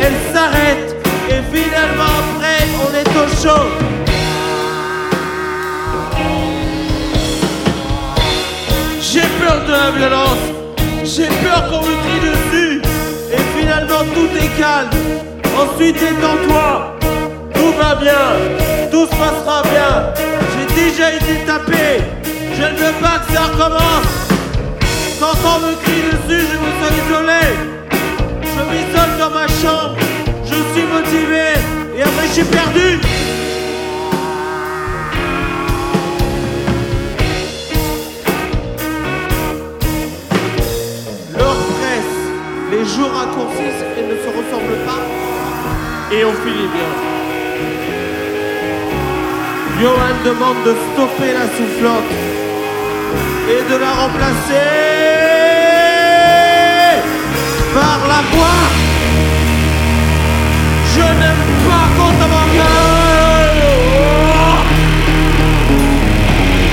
[0.00, 0.93] Elle s'arrête
[1.28, 3.66] et finalement après, on est au chaud.
[9.00, 10.44] J'ai peur de la violence,
[11.04, 12.82] j'ai peur qu'on me crie dessus.
[13.32, 14.90] Et finalement tout est calme.
[15.56, 16.96] Ensuite détends-toi,
[17.54, 18.24] tout va bien,
[18.90, 20.12] tout se passera bien.
[20.52, 22.02] J'ai déjà été tapé,
[22.56, 24.10] je ne veux pas que ça recommence.
[25.20, 27.44] Quand on me crie dessus, je me sens isolé.
[28.42, 29.96] Je m'isole dans ma chambre,
[30.46, 31.46] je suis motivé,
[31.96, 33.00] et après je suis perdu.
[41.36, 42.16] Leur presse,
[42.70, 45.02] les jours raccourcissent et ne se ressemblent pas.
[46.12, 46.90] Et on finit bien.
[49.80, 52.12] Johan demande de stopper la soufflante
[53.48, 54.70] et de la remplacer
[57.74, 58.83] par la voix.
[61.04, 63.52] Je n'aime pas contre mon cœur.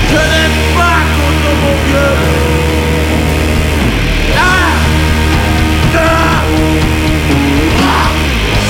[0.08, 2.16] Je n'aime pas contre mon cœur.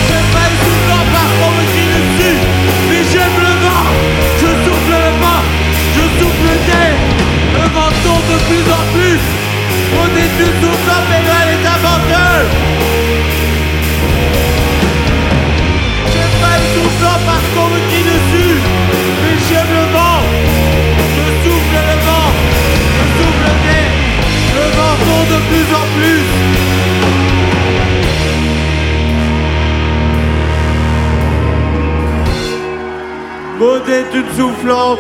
[0.06, 2.30] Je n'aime pas trop la part me dire le.
[2.88, 3.86] Mais j'aime le vent.
[4.40, 5.42] Je souffle le vent.
[5.94, 6.86] Je souffle le dé.
[7.54, 9.22] Le menton de plus en plus.
[9.94, 12.81] On est plus doux à faire des démon.
[34.14, 34.98] Une soufflante,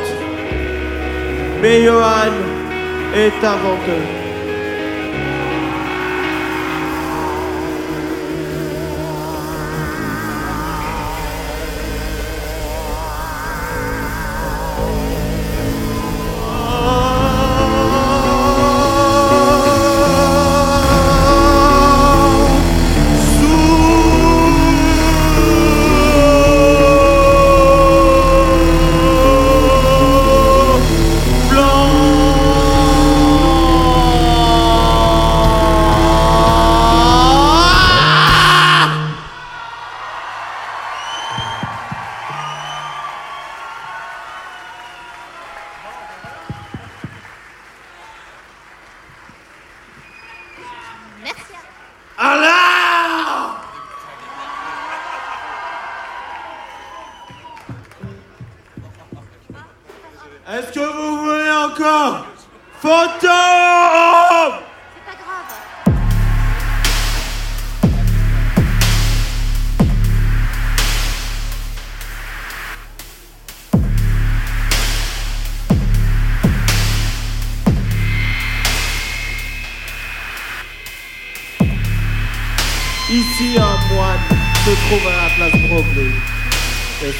[1.60, 2.32] mais Johan
[3.14, 4.21] est un venteur.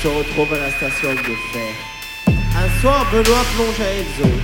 [0.03, 1.75] Se retrouve à la station de fer.
[2.27, 4.35] Un soir, Benoît plonge à Elzo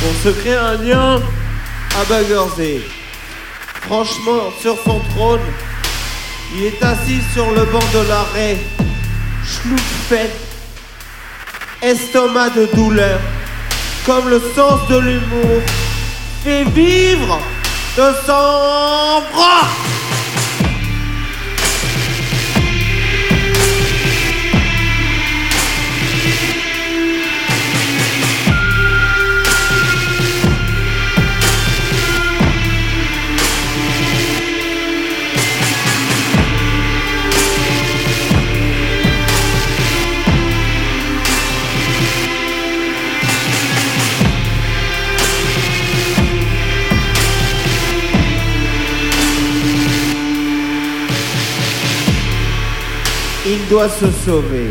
[0.00, 1.22] pour se créer un lien
[2.00, 2.82] à Baggersee.
[3.82, 5.40] Franchement, sur son trône,
[6.56, 8.56] il est assis sur le banc de l'arrêt.
[9.46, 10.30] Schloupfait,
[11.80, 13.20] estomac de douleur,
[14.04, 15.62] comme le sens de l'humour,
[16.42, 17.38] fait vivre
[17.96, 19.83] de son bras.
[53.68, 54.70] Doit se sauver.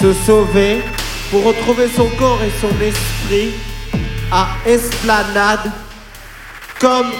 [0.00, 0.82] Se sauver
[1.30, 3.50] pour retrouver son corps et son esprit
[4.32, 5.70] à Esplanade
[6.80, 7.10] comme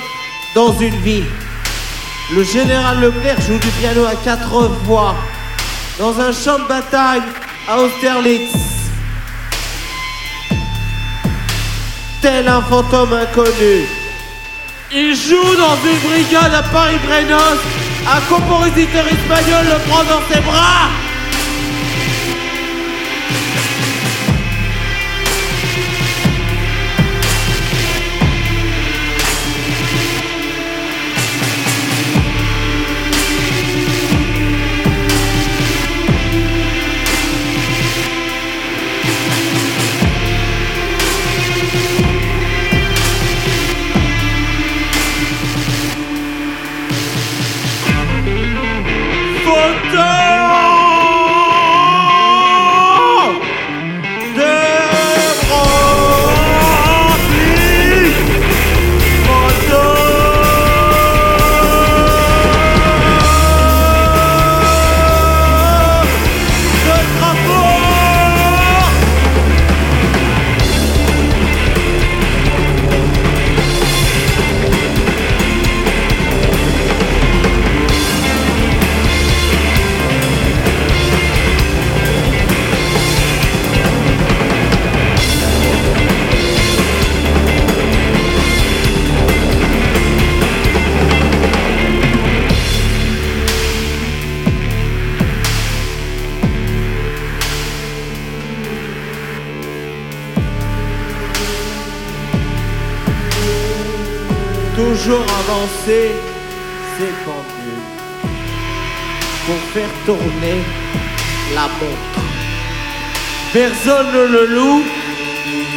[0.55, 1.25] dans une vie.
[2.35, 5.15] Le général Leclerc joue du piano à quatre voix
[5.99, 7.23] dans un champ de bataille
[7.69, 8.55] à Austerlitz.
[12.23, 14.00] Tel un fantôme inconnu.
[14.93, 17.61] Il joue dans une brigade à Paris-Brenos.
[18.09, 20.89] Un compositeur espagnol le prend dans ses bras.
[104.81, 106.11] Toujours avancer
[106.97, 107.87] ses pendules
[109.45, 110.63] pour faire tourner
[111.55, 112.23] la montre.
[113.53, 114.83] Personne ne le loue,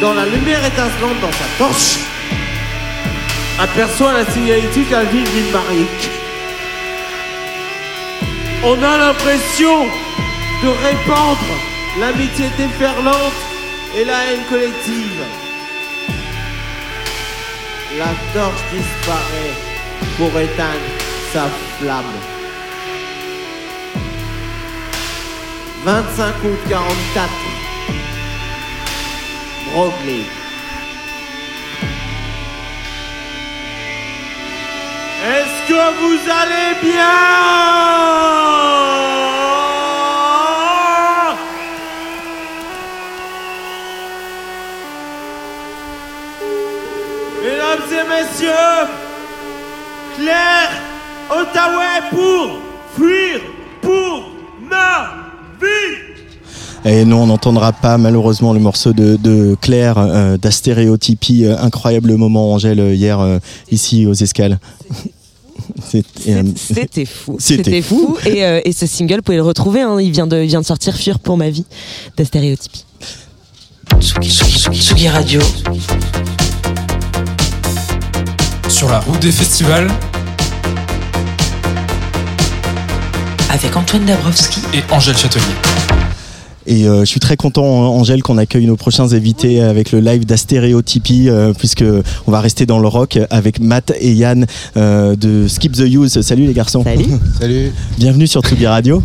[0.00, 1.98] dans la lumière étincelante dans sa torche,
[3.60, 6.10] aperçoit la signalétique à ville Villemaric.
[8.64, 9.84] On a l'impression
[10.62, 11.54] de répandre
[12.00, 13.40] l'amitié déferlante
[13.98, 15.43] et la haine collective.
[17.96, 19.54] La torche disparaît
[20.16, 20.80] pour éteindre
[21.32, 22.04] sa flamme.
[25.84, 27.30] 25 août 44.
[29.72, 30.26] Broglie.
[35.24, 37.54] Est-ce que vous allez bien?
[50.16, 50.70] Claire
[51.30, 52.58] Ottawa pour
[52.96, 53.40] fuir
[53.80, 54.30] pour
[54.70, 55.12] ma
[55.60, 56.90] vie.
[56.90, 61.46] Et non, on n'entendra pas malheureusement le morceau de, de Claire euh, d'Astéréotypie.
[61.46, 63.38] Euh, incroyable moment, Angèle, euh, hier euh,
[63.70, 64.58] ici aux Escales.
[65.90, 67.36] C'était, euh, C'était fou.
[67.38, 68.18] C'était fou.
[68.26, 69.80] Et, euh, et ce single, vous pouvez le retrouver.
[69.80, 71.64] hein, il, vient de, il vient de sortir Fuir pour ma vie
[72.18, 72.84] d'Astéréotypie.
[74.00, 75.40] Tsugi, Tsugi, Tsugi, Tsugi Radio.
[78.74, 79.88] Sur la route des festivals
[83.48, 85.44] Avec Antoine Dabrowski et Angèle Châtelier.
[86.66, 90.24] Et euh, je suis très content, Angèle, qu'on accueille nos prochains invités avec le live
[90.24, 91.84] d'Astéréotypie, euh, puisque
[92.26, 94.46] on va rester dans le rock avec Matt et Yann
[94.76, 96.20] euh, de Skip the Use.
[96.22, 96.82] Salut les garçons.
[96.82, 97.04] Salut.
[97.40, 97.72] Salut.
[97.98, 99.02] Bienvenue sur Tsugi Radio.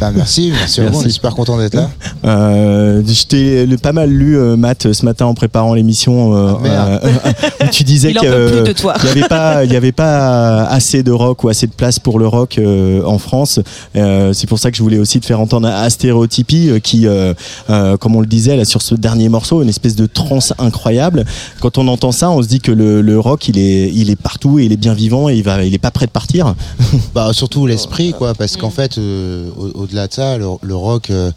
[0.00, 0.80] Bah, merci, merci.
[0.82, 0.96] Merci.
[0.98, 1.90] On est super content d'être là.
[2.24, 6.34] Euh, je t'ai pas mal lu, euh, Matt, ce matin en préparant l'émission.
[6.36, 8.94] euh, Ah, euh, tu disais Il en que peut plus de toi.
[8.98, 11.98] il n'y avait pas, il y avait pas assez de rock ou assez de place
[11.98, 13.58] pour le rock euh, en France.
[13.96, 17.06] Euh, c'est pour ça que je voulais aussi te faire entendre Astéréotypie, euh, qui qui,
[17.06, 17.34] euh,
[17.70, 21.24] euh, comme on le disait là sur ce dernier morceau, une espèce de trance incroyable.
[21.60, 24.16] Quand on entend ça, on se dit que le, le rock, il est, il est
[24.20, 26.54] partout et il est bien vivant et il va, il est pas prêt de partir.
[27.14, 31.10] Bah, surtout l'esprit, quoi, parce qu'en fait, euh, au- au-delà de ça, le, le rock,
[31.10, 31.30] euh,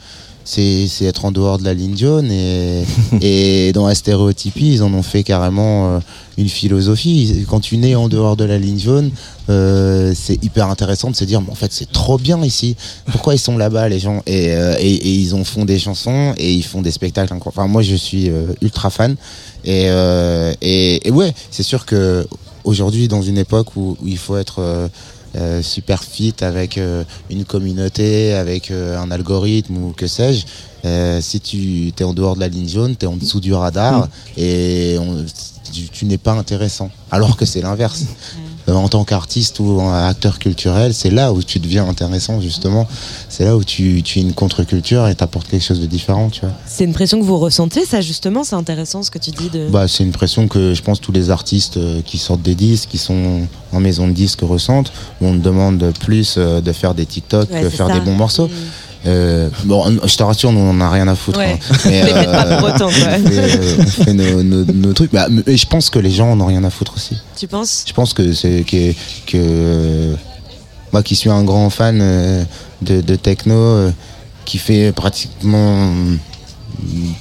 [0.46, 2.84] c'est être en dehors de la ligne jaune et,
[3.22, 6.00] et dans la stéréotypie, ils en ont fait carrément euh,
[6.38, 7.46] une philosophie.
[7.50, 9.12] Quand tu nais en dehors de la ligne jaune,
[9.50, 12.76] euh, c'est hyper intéressant de se dire, mais en fait, c'est trop bien ici.
[13.12, 14.22] Pourquoi ils sont là-bas, les gens?
[14.26, 17.34] Et, euh, et, ils en font des chansons et ils font des spectacles.
[17.46, 18.30] Enfin, moi, je suis
[18.62, 19.16] ultra fan.
[19.66, 19.88] Et,
[20.62, 22.28] et, ouais, c'est sûr que
[22.64, 24.89] aujourd'hui, dans une époque où il faut être
[25.36, 30.46] euh, super fit avec euh, une communauté, avec euh, un algorithme ou que sais-je,
[30.86, 33.54] euh, si tu es en dehors de la ligne jaune, tu es en dessous du
[33.54, 34.08] radar
[34.38, 35.26] et on-
[35.72, 36.92] tu, tu n'es pas intéressant.
[37.10, 38.04] Alors que c'est l'inverse.
[38.70, 42.88] Euh, en tant qu'artiste ou acteur culturel, c'est là où tu deviens intéressant justement.
[43.30, 46.41] C'est là où tu, tu es une contre-culture et t'apportes quelque chose de différent, tu
[46.41, 46.51] vois.
[46.66, 49.68] C'est une pression que vous ressentez, ça justement, c'est intéressant ce que tu dis de.
[49.70, 52.89] Bah, c'est une pression que je pense tous les artistes euh, qui sortent des disques,
[52.89, 53.41] qui sont
[53.72, 54.91] en maison de disques ressentent.
[55.22, 57.93] où On te demande plus euh, de faire des TikTok Ouais, que faire ça.
[57.93, 58.47] des bons morceaux.
[58.47, 58.51] Mm.
[59.06, 61.39] Euh, bon, je te rassure, nous on n'a rien à foutre.
[61.39, 61.60] Ouais.
[61.72, 61.76] hein.
[61.86, 62.89] Mais, Les pas pour autant, quoi.
[62.89, 65.12] on fait, euh, on fait nos, nos- nos trucs.
[65.12, 67.18] Bah, mais je pense que les gens en ont rien à foutre aussi.
[67.38, 67.84] Tu penses?
[67.88, 68.91] Je pense que c'est que,
[69.28, 70.16] que euh,
[70.93, 72.43] moi qui suis un grand fan euh,
[72.82, 73.91] de, de techno, euh,
[74.45, 76.16] qui fait pratiquement euh,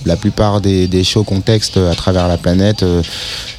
[0.07, 3.03] la plupart des, des shows contexte à travers la planète, euh,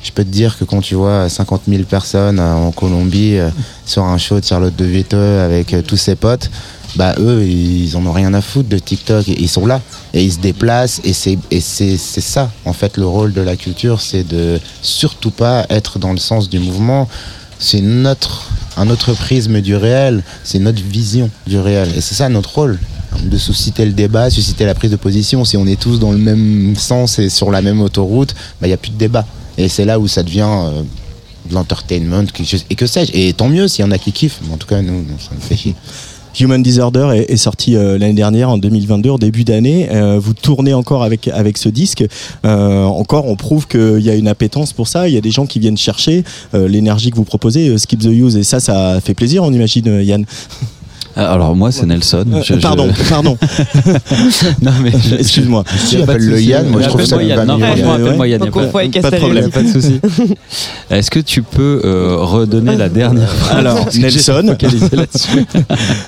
[0.01, 3.49] je peux te dire que quand tu vois 50 000 personnes euh, en Colombie euh,
[3.85, 6.49] sur un show de Charlotte de Vito avec euh, tous ses potes,
[6.95, 9.27] bah eux ils en ont rien à foutre de TikTok.
[9.27, 9.81] Ils sont là
[10.13, 12.51] et ils se déplacent et c'est c'est ça.
[12.65, 16.49] En fait le rôle de la culture c'est de surtout pas être dans le sens
[16.49, 17.07] du mouvement.
[17.59, 20.23] C'est notre un autre prisme du réel.
[20.43, 21.89] C'est notre vision du réel.
[21.95, 22.79] Et c'est ça notre rôle.
[23.23, 25.45] De susciter le débat susciter la prise de position.
[25.45, 28.69] Si on est tous dans le même sens et sur la même autoroute bah il
[28.69, 29.25] y a plus de débat.
[29.57, 30.81] Et c'est là où ça devient euh,
[31.47, 32.25] de l'entertainment
[32.69, 33.11] et que sais-je.
[33.13, 34.39] Et tant mieux s'il y en a qui kiffent.
[34.47, 35.75] Mais en tout cas nous ça nous fait chier
[36.39, 39.89] Human Disorder est, est sorti euh, l'année dernière, en 2022, en début d'année.
[39.91, 42.03] Euh, vous tournez encore avec, avec ce disque.
[42.45, 45.07] Euh, encore, on prouve qu'il y a une appétence pour ça.
[45.07, 46.23] Il y a des gens qui viennent chercher
[46.53, 48.35] euh, l'énergie que vous proposez, euh, Skip the Use.
[48.35, 50.25] Et ça, ça fait plaisir, on imagine, Yann.
[51.15, 52.25] Alors moi c'est Nelson.
[52.33, 53.37] Euh, Je- je- pardon, pardon.
[54.61, 55.63] non mais je- Excuse-moi.
[55.89, 56.41] Tu pas de appelles le.
[56.41, 57.45] Yann, moi je trouve ça Yann.
[57.47, 58.39] Non, franchement, appelle-moi Yann.
[58.39, 59.49] pas- de problème.
[59.51, 59.99] pas de souci.
[60.89, 63.57] Est-ce que tu peux euh, redonner la dernière phrase?
[63.57, 64.55] Alors, Nelson.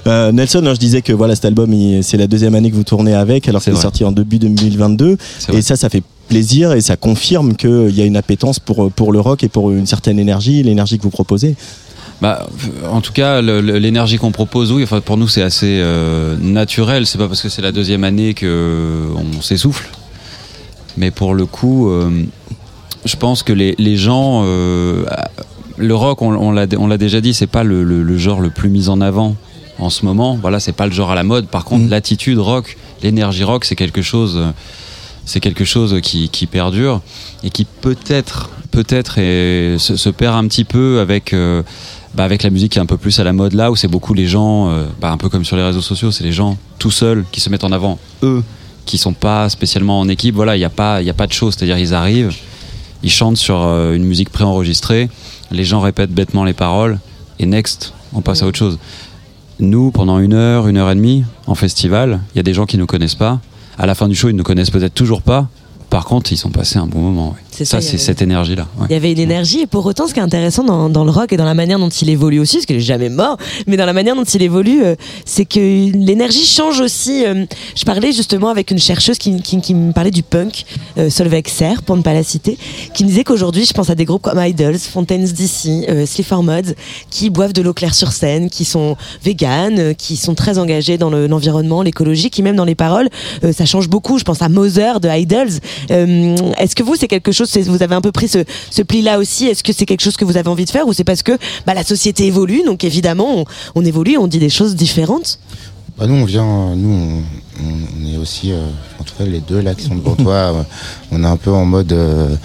[0.08, 2.84] Euh, Nelson, hein, je disais que voilà, cet album, c'est la deuxième année que vous
[2.84, 5.18] tournez avec, alors C'est qu'il est sorti en début 2022.
[5.40, 5.60] C'est vrai.
[5.60, 9.12] Et ça, ça fait plaisir et ça confirme qu'il y a une appétence pour, pour
[9.12, 11.56] le rock et pour une certaine énergie, l'énergie que vous proposez.
[12.22, 12.48] Bah,
[12.90, 17.06] en tout cas, l'énergie qu'on propose, oui, enfin, pour nous, c'est assez euh, naturel.
[17.06, 19.90] C'est pas parce que c'est la deuxième année que on s'essouffle.
[20.98, 22.10] Mais pour le coup, euh,
[23.04, 25.04] je pense que les, les gens, euh,
[25.78, 26.52] le rock, on, on
[26.88, 29.36] l'a déjà dit, c'est pas le, le- le genre le plus mis en avant
[29.78, 30.38] en ce moment.
[30.42, 31.48] Voilà, c'est pas le genre à la mode.
[31.48, 31.90] Par contre, Mhm.
[31.90, 34.42] l'attitude rock, l'énergie rock, c'est quelque chose.
[35.28, 37.02] c'est quelque chose qui, qui perdure
[37.44, 41.34] et qui peut-être peut-être se, se perd un petit peu avec
[42.16, 43.88] bah, avec la musique qui est un peu plus à la mode là où c'est
[43.88, 46.58] beaucoup les gens euh, bah, un peu comme sur les réseaux sociaux c'est les gens
[46.80, 48.00] tout seuls qui se mettent en avant.
[48.24, 48.44] Eux
[48.86, 51.34] qui sont pas spécialement en équipe voilà il n'y a pas y a pas de
[51.34, 51.56] choses.
[51.56, 52.34] C'est-à-dire ils arrivent
[53.04, 55.10] ils chantent sur euh, une musique préenregistrée
[55.52, 57.00] les gens répètent bêtement les paroles
[57.40, 58.80] et next on passe à autre chose.
[59.60, 62.66] Nous pendant une heure une heure et demie en festival il y a des gens
[62.66, 63.42] qui nous connaissent pas.
[63.78, 65.50] À la fin du show ils nous connaissent peut-être toujours pas.
[65.90, 67.45] Par contre ils sont passés un bon moment ouais.
[67.58, 69.86] C'est ça, ça c'est avait- cette énergie là Il y avait une énergie et pour
[69.86, 72.10] autant ce qui est intéressant dans, dans le rock et dans la manière dont il
[72.10, 73.38] évolue aussi, parce qu'il est jamais mort,
[73.68, 74.96] mais dans la manière dont il évolue, euh,
[75.26, 77.26] c'est que l'énergie change aussi.
[77.26, 77.46] euh,
[77.76, 80.66] je parlais justement avec une chercheuse qui, qui, qui me parlait du punk,
[80.98, 82.58] euh, Solveig Serre, pour ne pas la citer,
[82.94, 86.44] qui me disait qu'aujourd'hui je pense à des groupes comme Idols, Fontaines DC, euh, Sleaford
[86.44, 86.74] Mods,
[87.10, 90.98] qui boivent de l'eau claire sur scène, qui sont véganes, euh, qui sont très engagés
[90.98, 93.10] dans le- l'environnement, l'écologie, qui même dans les paroles,
[93.54, 94.18] ça change beaucoup.
[94.20, 95.60] Je pense à Mother de Idols.
[95.90, 98.40] Est-ce que vous, c'est quelque chose, vous avez un peu pris ce,
[98.72, 100.94] ce pli-là aussi Est-ce que c'est quelque chose que vous avez envie de faire ou
[100.94, 101.34] c'est parce que
[101.66, 105.40] bah, la société évolue, donc évidemment on, on évolue, on dit des choses différentes?
[105.98, 107.24] Bah nous on vient, nous
[107.64, 108.68] on, est aussi, euh,
[109.00, 110.66] en tout cas les deux là qui sont devant toi,
[111.12, 112.36] on est un peu en mode euh,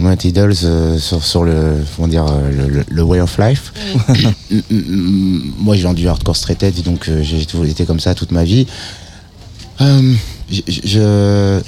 [0.00, 3.72] Mount Idols euh, sur, sur le, comment dire, euh, le, le- le way of life.
[4.70, 8.32] Moi je viens du hardcore straight edge donc euh, j'ai toujours été comme ça toute
[8.32, 8.66] ma vie.
[9.80, 10.14] Euh,
[10.50, 11.60] je, je,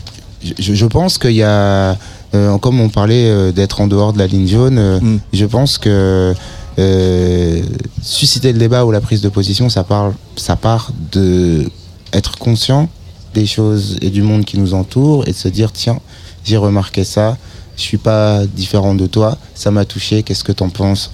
[0.58, 1.96] je, je pense qu'il y a,
[2.34, 5.18] euh, comme on parlait euh, d'être en dehors de la ligne jaune, euh, Mm.
[5.32, 6.34] je pense que
[6.78, 7.62] euh,
[8.02, 11.68] susciter le débat ou la prise de position, ça, parle, ça part de
[12.12, 12.88] être conscient
[13.34, 15.98] des choses et du monde qui nous entoure et de se dire tiens,
[16.44, 17.36] j'ai remarqué ça,
[17.76, 21.10] je suis pas différent de toi, ça m'a touché, qu'est-ce que t'en penses?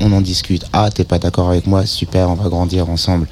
[0.00, 0.64] On en discute.
[0.72, 1.86] Ah, t'es pas d'accord avec moi?
[1.86, 3.28] Super, on va grandir ensemble.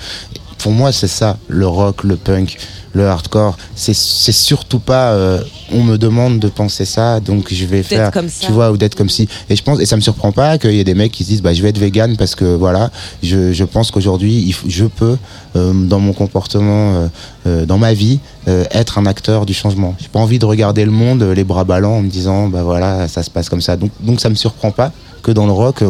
[0.63, 2.59] Pour moi, c'est ça, le rock, le punk,
[2.93, 3.57] le hardcore.
[3.75, 5.41] C'est c'est surtout pas euh,
[5.73, 8.47] on me demande de penser ça, donc je vais faire, comme ça.
[8.47, 9.29] tu vois, ou d'être comme si.
[9.49, 11.29] Et je pense, et ça me surprend pas qu'il y ait des mecs qui se
[11.29, 12.91] disent, bah, je vais être vegan parce que voilà,
[13.23, 15.17] je, je pense qu'aujourd'hui, je peux,
[15.57, 17.09] euh, dans mon comportement,
[17.47, 19.95] euh, dans ma vie, être un acteur du changement.
[19.99, 23.07] J'ai pas envie de regarder le monde les bras ballants en me disant, bah voilà,
[23.09, 23.77] ça se passe comme ça.
[23.77, 24.93] Donc, donc ça me surprend pas
[25.23, 25.83] que dans le rock,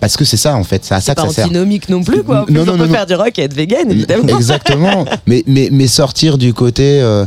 [0.00, 1.44] parce que c'est ça en fait, c'est à ça que Pas ça sert.
[1.46, 2.44] antinomique non plus, quoi.
[2.46, 2.92] Plus, Non, on non, peut non, non.
[2.92, 4.36] faire du rock et être vegan, évidemment.
[4.36, 5.04] Exactement.
[5.26, 7.00] mais, mais, mais sortir du côté.
[7.00, 7.26] euh,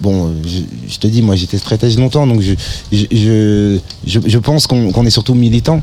[0.00, 0.60] bon, je,
[0.92, 2.54] je te dis, moi j'étais stratège longtemps, donc je,
[2.92, 5.80] je, je, je, pense qu'on qu'on est surtout militant.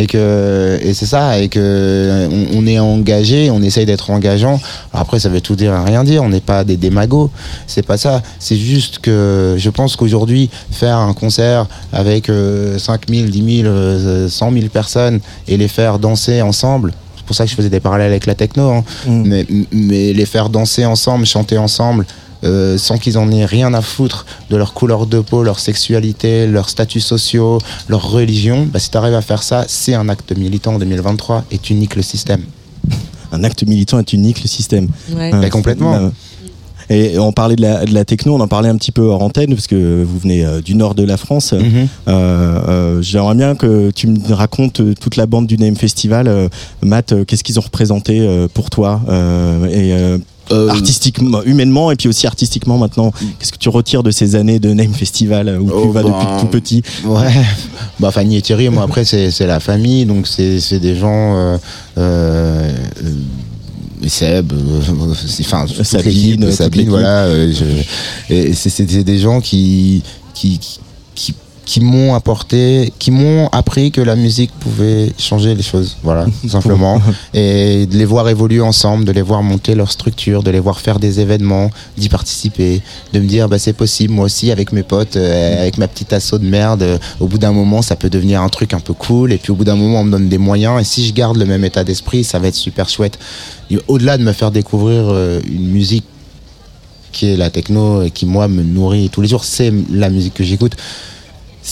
[0.00, 4.58] Et que et c'est ça, et que on, on est engagé, on essaye d'être engageant.
[4.94, 6.22] Après, ça veut tout dire et rien dire.
[6.22, 7.30] On n'est pas des démagos,
[7.66, 8.22] c'est pas ça.
[8.38, 13.68] C'est juste que je pense qu'aujourd'hui, faire un concert avec euh, 5 000, 10 000,
[13.68, 17.68] euh, 100 000 personnes et les faire danser ensemble, c'est pour ça que je faisais
[17.68, 18.84] des parallèles avec la techno, hein.
[19.06, 22.06] mais, mais les faire danser ensemble, chanter ensemble,
[22.44, 26.46] euh, sans qu'ils en aient rien à foutre de leur couleur de peau, leur sexualité,
[26.46, 30.36] leurs statuts sociaux, leur religion, bah, si tu arrives à faire ça, c'est un acte
[30.36, 32.42] militant en 2023 et tu niques le système.
[33.32, 34.88] Un acte militant est unique le système.
[35.12, 35.30] Ouais.
[35.30, 35.94] Bah, complètement.
[35.94, 36.08] Euh,
[36.92, 39.22] Et on parlait de la, de la techno, on en parlait un petit peu hors
[39.22, 41.52] antenne, parce que vous venez euh, du nord de la France.
[41.52, 41.86] Mhm.
[42.08, 46.26] Euh, euh, J'aimerais bien que tu me racontes toute la bande du Name Festival.
[46.26, 46.48] Euh,
[46.82, 50.20] Matt, qu'est-ce qu'ils ont représenté pour toi euh, et,
[50.52, 54.58] euh, artistiquement, humainement et puis aussi artistiquement maintenant Qu'est-ce que tu retires de ces années
[54.58, 56.82] de Name Festival euh, où tu Oh, vas ben, depuis tout petit?
[57.04, 57.32] Ouais,
[58.00, 61.58] bah Fanny et Thierry, moi après c'est la famille, donc c'est des gens.
[61.98, 62.72] Euh,
[64.08, 64.52] Seb,
[65.40, 67.28] enfin Sabine, Sabine, voilà.
[68.28, 70.80] c'est c'est des gens qui qui qui,
[71.14, 71.34] qui
[71.80, 77.00] m'ont apporté, qui m'ont appris que la musique pouvait changer les choses, voilà, tout simplement.
[77.34, 80.80] Et de les voir évoluer ensemble, de les voir monter leur structure, de les voir
[80.80, 82.82] faire des événements, d'y participer,
[83.12, 86.12] de me dire bah c'est possible, moi aussi avec mes potes, euh, avec ma petite
[86.12, 88.94] asso de merde, euh, au bout d'un moment ça peut devenir un truc un peu
[88.94, 91.12] cool, et puis au bout d'un moment on me donne des moyens, et si je
[91.12, 93.18] garde le même état d'esprit, ça va être super chouette.
[93.70, 96.04] Et Au-delà de me faire découvrir euh, une musique
[97.12, 100.34] qui est la techno et qui moi me nourrit tous les jours, c'est la musique
[100.34, 100.76] que j'écoute.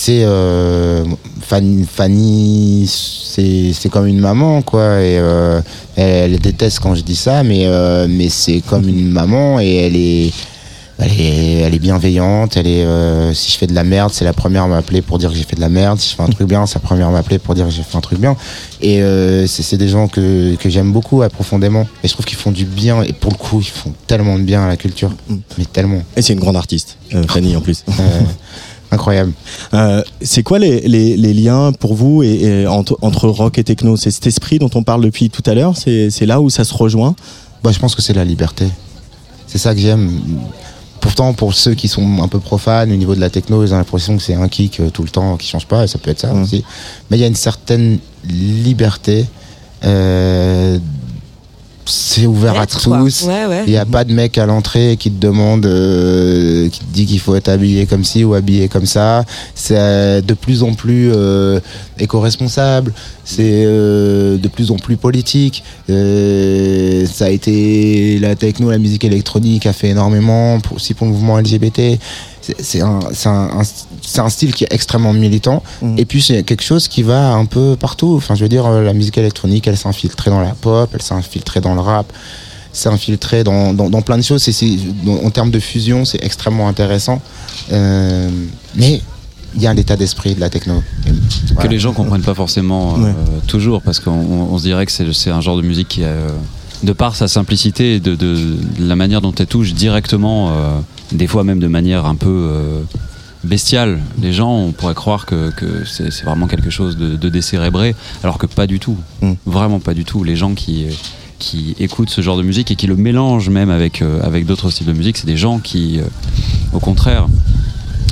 [0.00, 1.04] C'est euh,
[1.40, 5.60] Fanny, Fanny c'est c'est comme une maman quoi et euh,
[5.96, 9.74] elle, elle déteste quand je dis ça mais euh, mais c'est comme une maman et
[9.74, 10.32] elle est
[11.00, 14.24] elle est, elle est bienveillante, elle est, euh, si je fais de la merde, c'est
[14.24, 16.00] la première à m'appeler pour dire que j'ai fait de la merde.
[16.00, 17.84] Si je fais un truc bien, c'est la première à m'appeler pour dire que j'ai
[17.84, 18.36] fait un truc bien.
[18.80, 21.86] Et euh, c'est des gens que, que j'aime beaucoup profondément.
[22.02, 23.02] Et je trouve qu'ils font du bien.
[23.02, 25.12] Et pour le coup, ils font tellement de bien à la culture.
[25.56, 26.02] Mais tellement.
[26.16, 27.84] Et c'est une grande artiste, euh, Fanny en plus.
[28.90, 29.32] Incroyable.
[29.74, 33.64] Euh, c'est quoi les, les, les liens pour vous et, et entre, entre rock et
[33.64, 33.96] techno?
[33.96, 35.74] C'est cet esprit dont on parle depuis tout à l'heure?
[35.76, 37.14] C'est là où ça se rejoint?
[37.62, 38.66] Bah, je pense que c'est la liberté.
[39.46, 40.20] C'est ça que j'aime.
[41.00, 43.76] Pourtant, pour ceux qui sont un peu profanes au niveau de la techno, ils ont
[43.76, 46.10] l'impression que c'est un kick euh, tout le temps qui change pas, et ça peut
[46.10, 46.64] être ça aussi.
[47.10, 49.26] Mais il y a une certaine liberté.
[49.84, 50.78] euh,
[51.88, 52.86] c'est ouvert à tous.
[52.86, 53.64] Ouais.
[53.66, 57.06] Il n'y a pas de mec à l'entrée qui te demande, euh, qui te dit
[57.06, 59.24] qu'il faut être habillé comme ci ou habillé comme ça.
[59.54, 61.60] C'est euh, de plus en plus euh,
[61.98, 62.92] éco-responsable.
[63.24, 65.64] C'est euh, de plus en plus politique.
[65.90, 71.06] Euh, ça a été la techno, la musique électronique a fait énormément pour, aussi pour
[71.06, 71.98] le mouvement LGBT.
[72.58, 73.62] C'est- un, c'est un, un-
[74.02, 75.62] c'est un style qui est extrêmement militant.
[75.96, 78.14] Et puis c'est quelque chose qui va un peu partout.
[78.16, 81.02] Enfin, je veux dire, euh, la musique électronique, elle s'est infiltrée dans la pop, elle
[81.02, 82.12] s'est infiltrée dans le rap,
[82.72, 84.42] s'est infiltrée dans, dans, dans plein de choses.
[84.42, 87.20] C'est- dans- en termes de fusion, c'est extrêmement intéressant.
[87.72, 88.28] Euh,
[88.74, 89.00] mais
[89.56, 90.82] il y a l'état d'esprit de la techno.
[91.58, 93.14] Que les gens comprennent pas forcément euh, Ouais.
[93.46, 96.04] toujours parce qu'on on- on se dirait que c'est c'est un genre de musique qui
[96.04, 96.28] a, euh,
[96.82, 98.34] de par sa simplicité et de, de-
[98.78, 100.78] de la manière dont elle touche directement euh,
[101.12, 102.80] des fois même de manière un peu euh,
[103.44, 107.28] bestiale les gens on pourrait croire que, que c'est c'est vraiment quelque chose de, de
[107.28, 108.96] décérébré alors que pas du tout.
[109.46, 110.22] Vraiment pas du tout.
[110.24, 110.86] Les gens qui
[111.38, 114.70] qui écoutent ce genre de musique et qui le mélangent même avec, euh, avec d'autres
[114.70, 116.00] styles de musique, c'est des gens qui,
[116.72, 117.28] au contraire,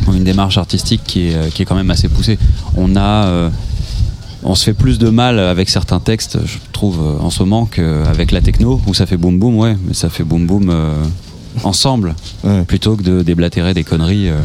[0.07, 2.39] ont une démarche artistique qui est, qui est quand même assez poussée.
[2.77, 3.51] On a,
[4.43, 8.31] on se fait plus de mal avec certains textes, je trouve, en ce moment, qu'avec
[8.33, 10.93] la techno, où ça fait boum boum, ouais, mais ça fait boum boum euh,
[11.65, 12.15] ensemble,
[12.69, 14.29] plutôt que de déblatérer des conneries.
[14.29, 14.37] euh.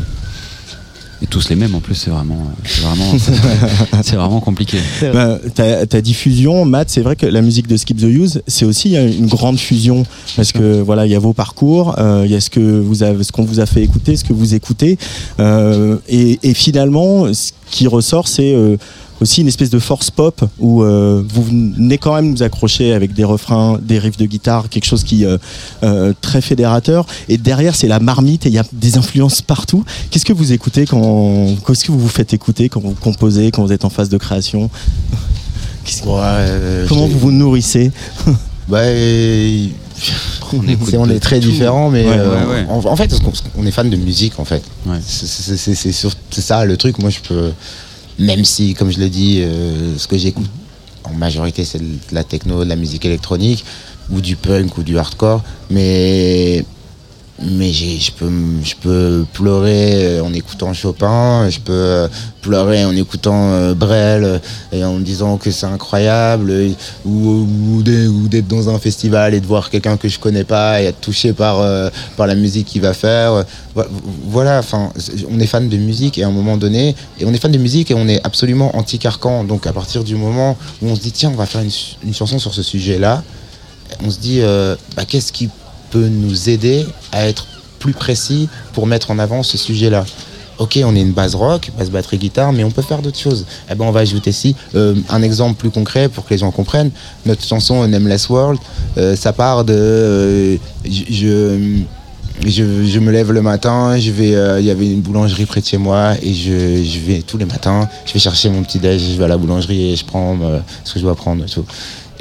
[1.23, 3.13] et tous les mêmes en plus, c'est vraiment, c'est vraiment,
[4.03, 4.79] c'est vraiment compliqué.
[5.13, 8.65] Bah, ta, ta diffusion, Matt, c'est vrai que la musique de Skip the Use, c'est
[8.65, 10.03] aussi euh, une grande fusion
[10.35, 13.03] parce que voilà, il y a vos parcours, euh, il y a ce que vous
[13.03, 14.97] avez, ce qu'on vous a fait écouter, ce que vous écoutez,
[15.39, 18.77] euh, et, et finalement, ce qui ressort, c'est euh,
[19.21, 23.13] aussi une espèce de force pop où euh, vous venez quand même nous accrocher avec
[23.13, 25.37] des refrains, des riffs de guitare, quelque chose qui euh,
[25.83, 27.05] euh, très fédérateur.
[27.29, 29.85] Et derrière, c'est la marmite et il y a des influences partout.
[30.09, 33.63] Qu'est-ce que vous écoutez quand, qu'est-ce que vous vous faites écouter quand vous composez, quand
[33.63, 34.69] vous êtes en phase de création?
[36.87, 37.91] Comment vous vous nourrissez?
[38.67, 38.83] Bah,
[40.53, 42.65] on est, très différents, mais Ouais, euh, ouais, ouais.
[42.69, 44.63] En, en fait, on, on est fan de musique, en fait.
[45.05, 46.99] C'est ça le truc.
[46.99, 47.51] Moi, je peux,
[48.19, 50.49] même si, comme je l'ai dit, euh, ce que j'écoute
[51.03, 53.65] en majorité, c'est de la techno, de la musique électronique,
[54.11, 56.63] ou du punk, ou du hardcore, mais
[57.43, 58.29] mais je peux,
[58.63, 62.07] je peux pleurer en écoutant Chopin, je peux euh,
[62.41, 64.39] pleurer en écoutant euh, Brel euh,
[64.71, 66.53] et en me disant que c'est incroyable,
[67.05, 71.01] ou, d'être dans un festival et de voir quelqu'un que je connais pas et être
[71.01, 73.33] touché par, euh, par la musique qu'il va faire.
[73.33, 73.43] Euh,
[73.75, 73.83] vo-
[74.27, 74.91] Voilà, enfin,
[75.29, 77.57] on est fan de musique et à un moment donné, et on est fan de
[77.57, 79.43] musique et on est absolument anti-carcan.
[79.45, 81.71] Donc à partir du moment où on se dit, tiens, on va faire une,
[82.03, 83.23] une chanson sur ce sujet-là,
[84.05, 85.49] on se dit euh, bah, qu'est-ce qui
[85.91, 87.45] peut nous aider à être
[87.79, 90.05] plus précis pour mettre en avant ce sujet-là
[90.61, 93.47] Ok, on est une base rock, basse batterie guitare, mais on peut faire d'autres choses.
[93.67, 94.55] Eh ben, on va ajouter ci.
[94.75, 96.91] Euh, un exemple plus concret pour que les gens comprennent.
[97.25, 98.59] Notre chanson Nameless World,
[98.99, 101.79] euh, ça part de euh, je,
[102.45, 105.77] je, me lève le matin, je vais, il y avait une boulangerie près de chez
[105.77, 109.17] moi et je, je vais tous les matins, je vais chercher mon petit déj, je
[109.17, 110.37] vais à la boulangerie et je prends
[110.83, 111.65] ce que je dois prendre tout.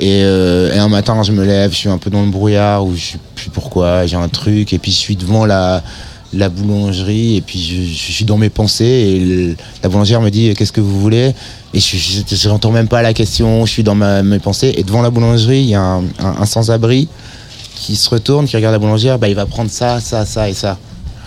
[0.00, 2.86] Et, euh, et un matin, je me lève, je suis un peu dans le brouillard,
[2.86, 5.82] ou je sais plus pourquoi, j'ai un truc, et puis je suis devant la,
[6.32, 10.72] la boulangerie, et puis je, suis dans mes pensées, et la boulangère me dit Qu'est-ce
[10.72, 11.34] que vous voulez?
[11.74, 15.10] Et je n'entends même pas la question, je suis dans mes pensées, et devant la
[15.10, 17.06] boulangerie, il y a un, sans-abri
[17.74, 20.54] qui se retourne, qui regarde la boulangère, bah, il va prendre ça, ça, ça et
[20.54, 20.78] ça.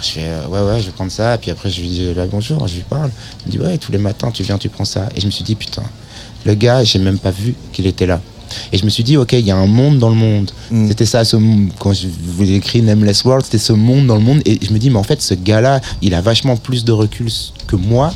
[0.02, 2.12] Je fais euh, ouais ouais je vais prendre ça et puis après je lui dis
[2.14, 3.10] bah, bonjour je lui parle
[3.46, 5.32] il me dit ouais tous les matins tu viens tu prends ça et je me
[5.32, 5.84] suis dit putain
[6.46, 8.20] le gars j'ai même pas vu qu'il était là
[8.72, 10.52] et je me suis dit ok il y a un monde dans le monde
[10.88, 14.16] c'était ça ce monde quand je vous ai écrit Nameless World c'était ce monde dans
[14.16, 16.56] le monde et je me dis mais en fait ce gars là il a vachement
[16.58, 17.30] plus de recul
[17.68, 18.14] que moi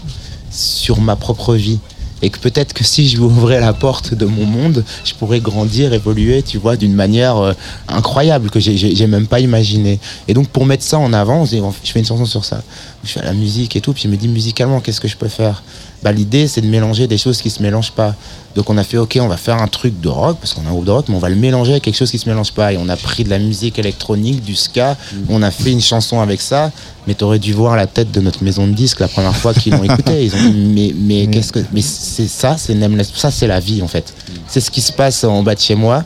[0.51, 1.79] sur ma propre vie
[2.23, 5.39] et que peut-être que si je lui ouvrais la porte de mon monde, je pourrais
[5.39, 7.53] grandir, évoluer, tu vois, d'une manière euh,
[7.87, 9.99] incroyable que j'ai- même pas imaginé.
[10.27, 12.63] Et donc pour mettre ça en avant, je fais une chanson sur ça.
[13.03, 15.27] Je fais la musique et tout, puis je me dis musicalement, qu'est-ce que je peux
[15.27, 15.61] faire?
[16.01, 18.15] Bah, L'idée, c'est de mélanger des choses qui se mélangent pas.
[18.57, 20.69] Donc on a fait, ok, on va faire un truc de rock, parce qu'on a
[20.69, 22.51] un groupe de rock, mais on va le mélanger avec quelque chose qui se mélange
[22.53, 22.73] pas.
[22.73, 24.97] Et on a pris de la musique électronique, du ska,
[25.29, 26.71] on a fait une chanson avec ça,
[27.05, 29.73] mais t'aurais dû voir la tête de notre maison de disques la première fois qu'ils
[29.73, 30.25] l'ont écouté.
[30.25, 31.59] Ils ont dit, mais, mais qu'est-ce que.
[31.71, 32.75] Mais c'est ça, c'est.
[33.13, 34.11] Ça, c'est la vie, en fait.
[34.47, 36.03] C'est ce qui se passe en bas de chez moi.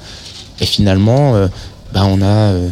[0.60, 1.47] Et finalement, euh,
[1.93, 2.26] bah, on a.
[2.26, 2.70] euh,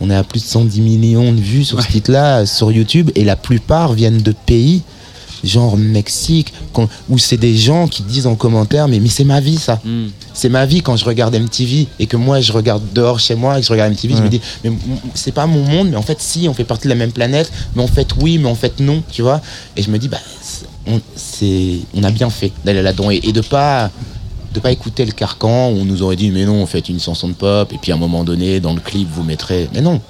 [0.00, 3.24] on est à plus de 110 millions de vues sur ce titre-là sur YouTube et
[3.24, 4.82] la plupart viennent de pays
[5.44, 6.52] genre Mexique
[7.08, 9.80] où c'est des gens qui disent en commentaire mais, mais c'est ma vie ça.
[10.34, 13.58] C'est ma vie quand je regarde MTV et que moi je regarde dehors chez moi
[13.58, 14.72] et que je regarde MTV je me dis mais
[15.14, 17.52] c'est pas mon monde mais en fait si on fait partie de la même planète
[17.74, 19.40] mais en fait oui mais en fait non tu vois.
[19.76, 20.18] Et je me dis bah
[20.86, 21.00] on,
[22.02, 23.10] a bien fait d'aller là-dedans.
[23.10, 23.90] Et, et de pas
[24.54, 27.28] de pas écouter le carcan où on nous aurait dit mais non faites une chanson
[27.28, 30.00] de pop et puis à un moment donné dans le clip vous mettrez mais non.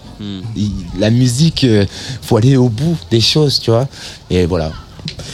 [0.57, 0.71] Il-
[1.01, 1.85] la musique euh,
[2.23, 3.89] faut aller au bout des choses tu vois.
[4.31, 4.73] Et voilà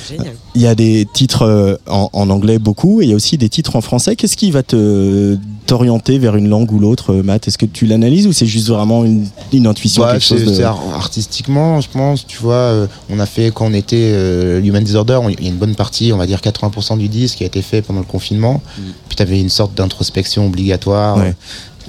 [0.08, 0.34] Génial.
[0.54, 3.38] Il y a des titres euh, en, en anglais beaucoup et il y a aussi
[3.38, 4.16] des titres en français.
[4.16, 7.46] Qu'est-ce qui va te t'orienter vers une langue ou l'autre, euh, Matt?
[7.48, 10.58] Est-ce que tu l'analyses ou c'est juste vraiment une, une intuition Ouais, quelque c'est- chose
[10.58, 10.62] de...
[10.64, 15.20] artistiquement, je pense, tu vois, euh, on a fait quand on était euh, Human Disorder,
[15.38, 17.62] il y a une bonne partie, on va dire 80% du disque qui a été
[17.62, 18.62] fait pendant le confinement.
[19.08, 21.16] Puis tu avais une sorte d'introspection obligatoire.
[21.18, 21.34] Ouais.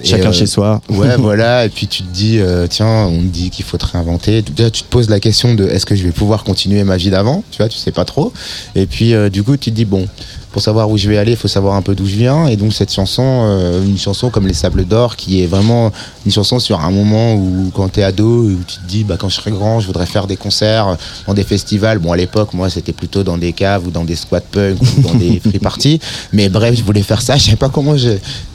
[0.04, 0.82] Chacun chez soi.
[0.90, 1.66] Ouais, voilà.
[1.66, 4.42] Et puis tu te dis, euh, tiens, on te dit qu'il faut te réinventer.
[4.42, 7.10] Déjà, tu te poses la question de est-ce que je vais pouvoir continuer ma vie
[7.10, 7.44] d'avant?
[7.52, 8.34] Tu vois, tu sais pas trop.
[8.76, 10.08] Et puis, euh, du coup, tu te dis, bon,
[10.52, 12.48] pour savoir où je vais aller, il faut savoir un peu d'où je viens.
[12.48, 15.92] Et donc, cette chanson, euh, une chanson comme Les Sables d'Or, qui est vraiment
[16.26, 19.30] une chanson sur un moment où, quand t'es ado, où tu te dis, bah, quand
[19.30, 20.98] je serai grand, je voudrais faire des concerts
[21.28, 22.00] dans des festivals.
[22.00, 25.02] Bon, à l'époque, moi, c'était plutôt dans des caves ou dans des squat punk ou
[25.02, 26.00] dans des free parties.
[26.34, 27.38] Mais bref, je voulais faire ça.
[27.38, 27.96] Je savais pas comment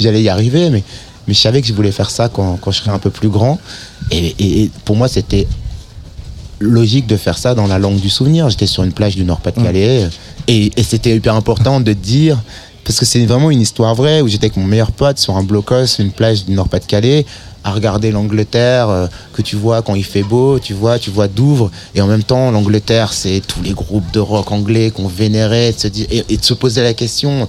[0.00, 0.82] j'allais y arriver, mais,
[1.26, 3.28] mais je savais que je voulais faire ça quand, quand je serais un peu plus
[3.28, 3.58] grand.
[4.10, 5.46] Et, pour moi, c'était
[6.60, 8.48] logique de faire ça dans la langue du souvenir.
[8.50, 10.08] J'étais sur une plage du Nord-Pas-de-Calais
[10.48, 12.38] et, c'était hyper important de dire,
[12.84, 15.42] parce que c'est vraiment une histoire vraie, où j'étais avec mon meilleur pote sur un
[15.42, 17.24] blocos, une plage du Nord-Pas-de-Calais,
[17.66, 21.28] à regarder l'Angleterre, euh, que tu vois quand il fait beau, tu vois, tu vois
[21.28, 25.74] Douvres, et en même temps, l'Angleterre, c'est tous les groupes de rock anglais qu'on vénérait,
[26.10, 27.48] et de se poser la question,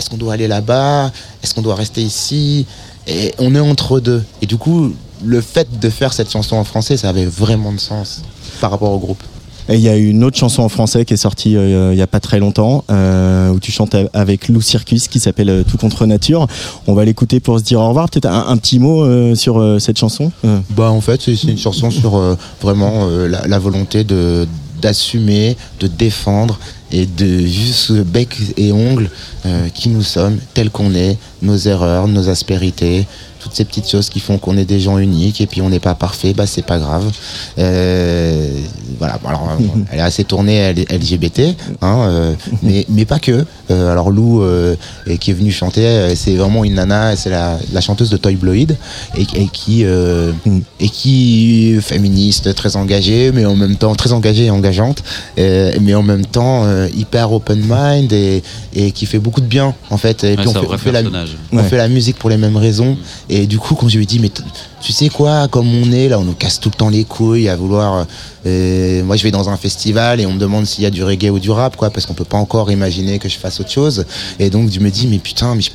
[0.00, 1.12] est-ce qu'on doit aller là-bas?
[1.42, 2.64] Est-ce qu'on doit rester ici?
[3.10, 4.22] Et on est entre deux.
[4.40, 4.94] Et du coup,
[5.24, 8.22] le fait de faire cette chanson en français, ça avait vraiment de sens
[8.60, 9.22] par rapport au groupe.
[9.68, 12.02] Et il y a une autre chanson en français qui est sortie euh, il y
[12.02, 15.76] a pas très longtemps, euh, où tu chantes avec Lou Circus, qui s'appelle euh, Tout
[15.76, 16.48] contre nature.
[16.86, 18.08] On va l'écouter pour se dire au revoir.
[18.08, 20.32] Peut-être un, un petit mot euh, sur cette chanson.
[20.70, 22.20] Bah en fait c'est une chanson sur
[22.60, 24.46] vraiment la, la volonté de
[24.80, 26.58] d'assumer, de défendre
[26.92, 29.10] et de juste bec et ongles
[29.46, 33.06] euh, qui nous sommes, tels qu'on est, nos erreurs, nos aspérités,
[33.40, 35.80] toutes ces petites choses qui font qu'on est des gens uniques et puis on n'est
[35.80, 37.10] pas parfait, bah c'est pas grave.
[37.58, 38.48] Euh,
[38.98, 39.48] voilà, bon, alors
[39.92, 42.32] elle est assez tournée elle- LGBT, hein, euh,
[42.62, 43.44] mais mais pas que.
[43.70, 44.74] Euh, alors Lou euh,
[45.20, 48.34] qui est venue chanter, euh, c'est vraiment une nana, c'est la, la chanteuse de Toy
[48.36, 48.72] Bloid
[49.16, 50.32] et, et qui euh,
[50.80, 55.02] et qui est féministe, très engagée, mais en même temps très engagée et engageante,
[55.38, 58.42] euh, mais en même temps euh, hyper open mind et,
[58.74, 60.24] et qui fait beaucoup de bien en fait.
[60.24, 61.36] Et Ouais, puis on fait, on fait la, personnage.
[61.52, 61.62] on Ouais.
[61.64, 62.96] fait la musique pour les mêmes raisons.
[63.32, 64.30] Et du coup, quand je lui ai dit, mais
[64.82, 67.48] tu sais quoi, comme on est là, on nous casse tout le temps les couilles
[67.48, 68.06] à vouloir.
[68.46, 71.04] euh, moi, je vais dans un festival et on me demande s'il y a du
[71.04, 73.70] reggae ou du rap, quoi, parce qu'on peut pas encore imaginer que je fasse autre
[73.70, 74.04] chose.
[74.40, 75.70] Et donc, je me dis, mais putain, mais je,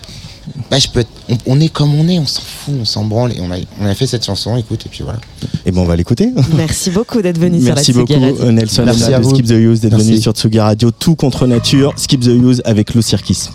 [0.69, 3.05] bah, je peux être- on, on est comme on est, on s'en fout, on s'en
[3.05, 3.31] branle.
[3.31, 5.19] Et on a, on a fait cette chanson, écoute, et puis voilà.
[5.65, 6.31] Et bon, on va l'écouter.
[6.57, 8.37] Merci beaucoup d'être venu Merci sur la beaucoup Radio.
[8.41, 9.29] euh, Nelson Merci à de vous.
[9.29, 10.07] Skip the Use d'être Merci.
[10.09, 10.91] venu sur Tsugi Radio.
[10.91, 11.93] Tout contre nature.
[11.95, 13.49] Skip the Use avec Lou Circus.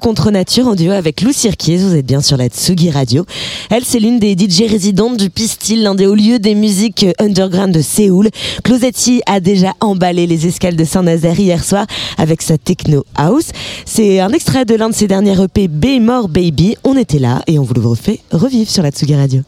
[0.00, 1.76] Contre nature en duo avec Lou Cirquier.
[1.76, 3.24] Vous êtes bien sur la Tsugi Radio.
[3.70, 7.72] Elle, c'est l'une des DJ résidentes du Pistil, l'un des hauts lieux des musiques underground
[7.72, 8.28] de Séoul.
[8.64, 11.86] Closetti a déjà emballé les escales de Saint-Nazaire hier soir
[12.18, 13.50] avec sa techno house.
[13.84, 16.76] C'est un extrait de l'un de ses derniers EP, Be More Baby.
[16.82, 19.42] On était là et on vous le refait revivre sur la Tsugi Radio.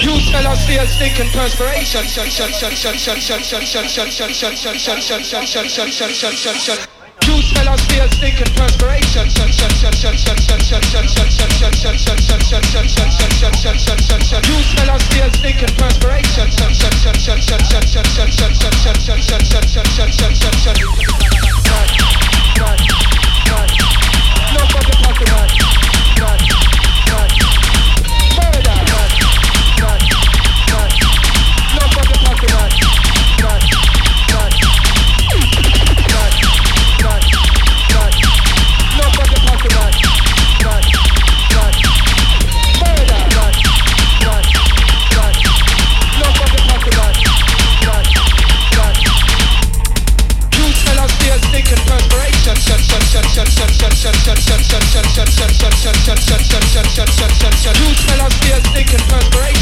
[0.00, 2.04] You tell us fear, thinking perspiration.
[7.24, 9.26] You tell us fear, thinking perspiration.
[14.48, 16.48] You tell us fear, thinking perspiration.
[21.68, 21.90] Mad,
[22.58, 22.80] mad,
[23.50, 24.07] mad, mad.
[24.54, 25.50] Nobody fucking that.
[26.16, 27.38] That.
[27.38, 27.47] That.
[57.74, 59.58] Huge fellow fears, thinking perspiration.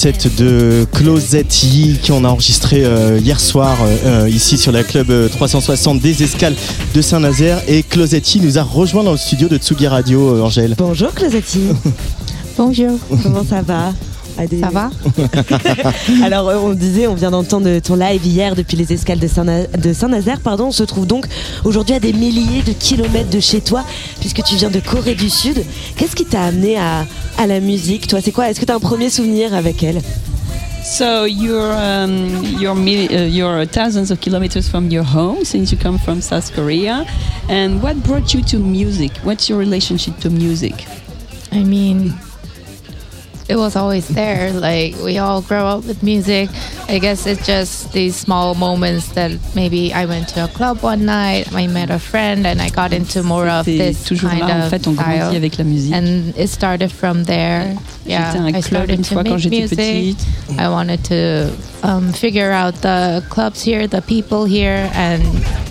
[0.00, 4.82] Set de Closette Yee qu'on a enregistré euh, hier soir euh, euh, ici sur la
[4.82, 6.54] club euh, 360 des Escales
[6.94, 10.40] de Saint-Nazaire et Closette Yee nous a rejoint dans le studio de Tsugi Radio, euh,
[10.42, 10.74] Angèle.
[10.78, 11.60] Bonjour Closetti.
[12.56, 12.98] Bonjour.
[13.22, 13.92] Comment ça va?
[14.50, 14.60] Des...
[14.60, 14.88] Ça va?
[16.24, 19.92] Alors on disait, on vient d'entendre ton live hier depuis les escales de Saint- de
[19.92, 20.68] Saint-Nazaire, pardon.
[20.68, 21.26] On se trouve donc
[21.62, 23.84] aujourd'hui à des milliers de kilomètres de chez toi,
[24.18, 25.62] puisque tu viens de Corée du Sud.
[25.96, 27.04] Qu'est-ce qui t'a amené à,
[27.40, 28.50] à la musique Toi, c'est quoi?
[28.50, 30.00] Est-ce que tu as un premier souvenir avec elle?
[30.84, 35.78] So you're um, you're mil- uh, you're thousands of kilometers from your home since you
[35.78, 37.04] come from South Korea,
[37.48, 39.12] and what brought you to music?
[39.22, 40.72] What's your relationship to music?
[41.52, 42.14] I mean,
[43.48, 44.52] it was always there.
[44.52, 46.48] Like we all grow up with music.
[46.90, 51.06] I guess it's just these small moments that maybe I went to a club one
[51.06, 54.50] night, I met a friend, and I got into more of this toujours kind là,
[54.50, 55.36] en of fait, on grandit style.
[55.36, 55.94] avec la musique.
[55.94, 57.76] And it started from there.
[58.04, 59.78] Yeah, un I club started une to quand make j'étais music.
[59.78, 60.26] petite.
[60.58, 61.52] I wanted to
[61.84, 65.22] um, figure out the clubs here, the people here, and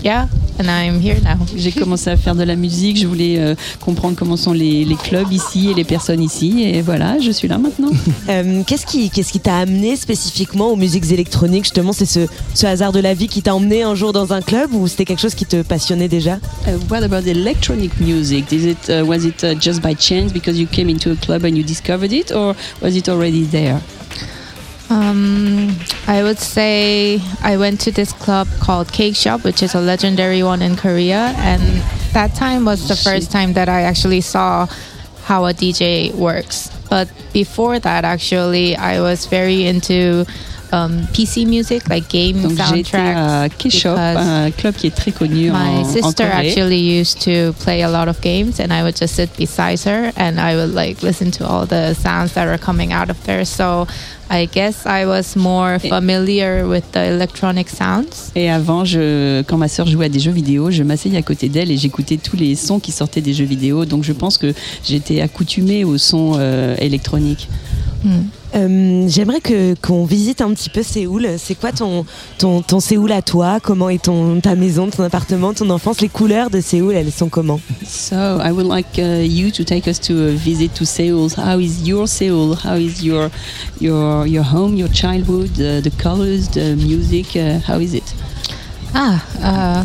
[0.02, 0.26] yeah,
[0.58, 1.36] and I'm here now.
[1.56, 4.94] J'ai commencé à faire de la musique, je voulais euh, comprendre comment sont les, les
[4.96, 7.90] clubs ici et les personnes ici, et voilà, je suis là maintenant.
[8.28, 12.66] Euh, Qu'est-ce qui qu'est-ce qui t'a amené spécifiquement aux musiques électroniques Justement, c'est ce, ce
[12.66, 15.20] hasard de la vie qui t'a emmené un jour dans un club ou c'était quelque
[15.20, 16.36] chose qui te passionnait déjà?
[16.66, 18.52] Uh, what about electronic music?
[18.52, 21.44] Is it uh, was it uh, just by chance because you came into a club
[21.44, 23.80] and you discovered it, or was it already there?
[24.90, 25.76] Um,
[26.08, 30.42] I would say I went to this club called Cake Shop, which is a legendary
[30.42, 31.62] one in Korea, and
[32.12, 34.66] that time was the first time that I actually saw
[35.24, 36.70] how a DJ works.
[36.90, 40.26] But before that, actually, I was very into
[40.72, 43.58] um, PC music, like game Donc à soundtracks.
[43.58, 46.48] K-Shop, un club qui est très connu My en sister Corée.
[46.48, 50.12] actually used to play a lot of games, and I would just sit beside her
[50.16, 53.44] and I would like listen to all the sounds that are coming out of there.
[53.44, 53.86] So
[54.32, 58.30] I guess I was more familiar with the electronic sounds.
[58.36, 61.48] Et avant, je, quand ma sœur jouait à des jeux vidéo, je m'asseyais à côté
[61.48, 63.84] d'elle et j'écoutais tous les sons qui sortaient des jeux vidéo.
[63.84, 64.54] Donc je pense que
[64.84, 67.48] j'étais accoutumée aux sons euh, électroniques.
[68.54, 71.26] Euh, J'aimerais que qu'on visite un petit peu Séoul.
[71.38, 72.04] C'est quoi ton,
[72.38, 73.58] ton ton Séoul à toi?
[73.62, 76.00] Comment est ton ta maison, ton appartement, ton enfance?
[76.00, 77.60] Les couleurs de Séoul, elles sont comment?
[77.86, 81.28] So I would like uh, you to take us to a visit to Seoul.
[81.36, 82.56] How is your Seoul?
[82.64, 83.30] How is your
[83.80, 87.36] your your home, your childhood, uh, the colors, the music?
[87.36, 88.14] Uh, how is it?
[88.94, 89.84] Ah, uh,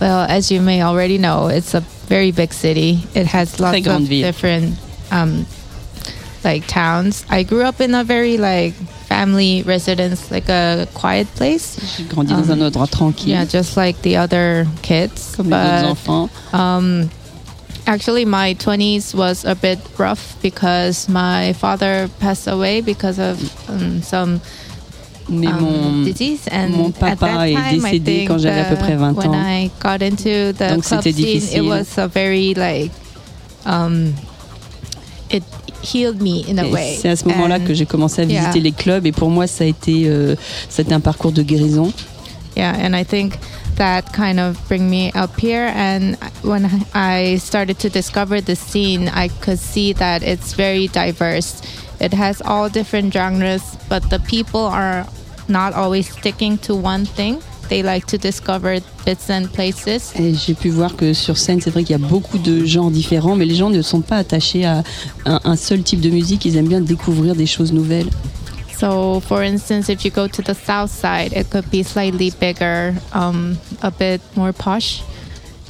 [0.00, 3.00] well, as you may already know, it's a very big city.
[3.14, 4.22] It has lots of ville.
[4.22, 4.78] different
[5.10, 5.44] um,
[6.44, 7.24] like towns.
[7.30, 8.74] I grew up in a very like
[9.06, 11.78] family residence, like a quiet place.
[11.96, 13.30] J'ai grandi dans un endroit tranquille.
[13.30, 15.34] Yeah, just like the other kids.
[15.36, 16.30] Comme les autres enfants.
[16.52, 17.10] Um,
[17.86, 23.38] actually, my 20s was a bit rough because my father passed away because of
[23.68, 24.40] um, some
[25.28, 26.48] Mais um, mon, disease.
[26.48, 28.96] And mon at papa that est time, I décédé think, quand j'avais à peu près
[28.96, 29.34] 20 when ans.
[29.34, 32.90] I got into the Donc c'était scene, it was a very like
[33.64, 34.14] um,
[35.30, 35.44] it
[35.82, 36.98] healed me in a way.
[37.00, 38.64] C'est à ce moment-là que j'ai commencé à visiter yeah.
[38.64, 40.36] les clubs et pour moi ça a été euh,
[40.68, 41.92] c'était un parcours de guérison.
[42.56, 43.38] Yeah, and I think
[43.76, 45.72] that kind of bring me up here.
[45.74, 51.62] And when I started to discover the scene, I could see that it's very diverse.
[51.98, 55.06] It has all different genres, but the people are
[55.48, 57.40] not always sticking to one thing.
[57.72, 60.12] They like to discover bits and places.
[60.20, 62.90] Et j'ai pu voir que sur scène, c'est vrai qu'il y a beaucoup de genres
[62.90, 64.82] différents, mais les gens ne sont pas attachés à
[65.24, 66.44] un, un seul type de musique.
[66.44, 68.10] Ils aiment bien découvrir des choses nouvelles.
[68.78, 72.92] So, for instance, if you go to the south side, it could be slightly bigger,
[73.14, 75.02] um, a bit more posh,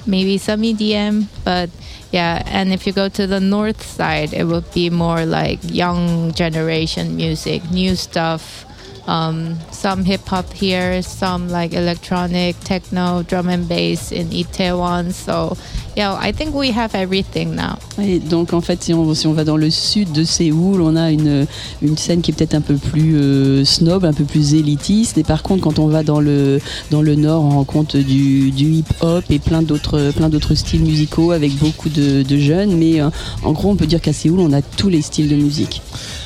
[0.04, 1.70] maybe some EDM, but
[2.10, 2.42] yeah.
[2.46, 7.14] And if you go to the north side, it would be more like young generation
[7.14, 8.66] music, new stuff.
[9.06, 15.12] Um, some hip hop here, some like electronic, techno, drum and bass in Itaewon.
[15.12, 15.56] So,
[15.96, 17.76] yeah, I think we have everything now.
[18.02, 20.96] Et donc en fait, si on, si on va dans le sud de Séoul, on
[20.96, 21.46] a une,
[21.82, 25.18] une scène qui est peut-être un peu plus euh, snob, un peu plus élitiste.
[25.18, 28.66] Et par contre, quand on va dans le, dans le nord, on rencontre du, du
[28.72, 32.76] hip-hop et plein d'autres, plein d'autres styles musicaux avec beaucoup de, de jeunes.
[32.76, 33.10] Mais euh,
[33.42, 35.82] en gros, on peut dire qu'à Séoul, on a tous les styles de musique.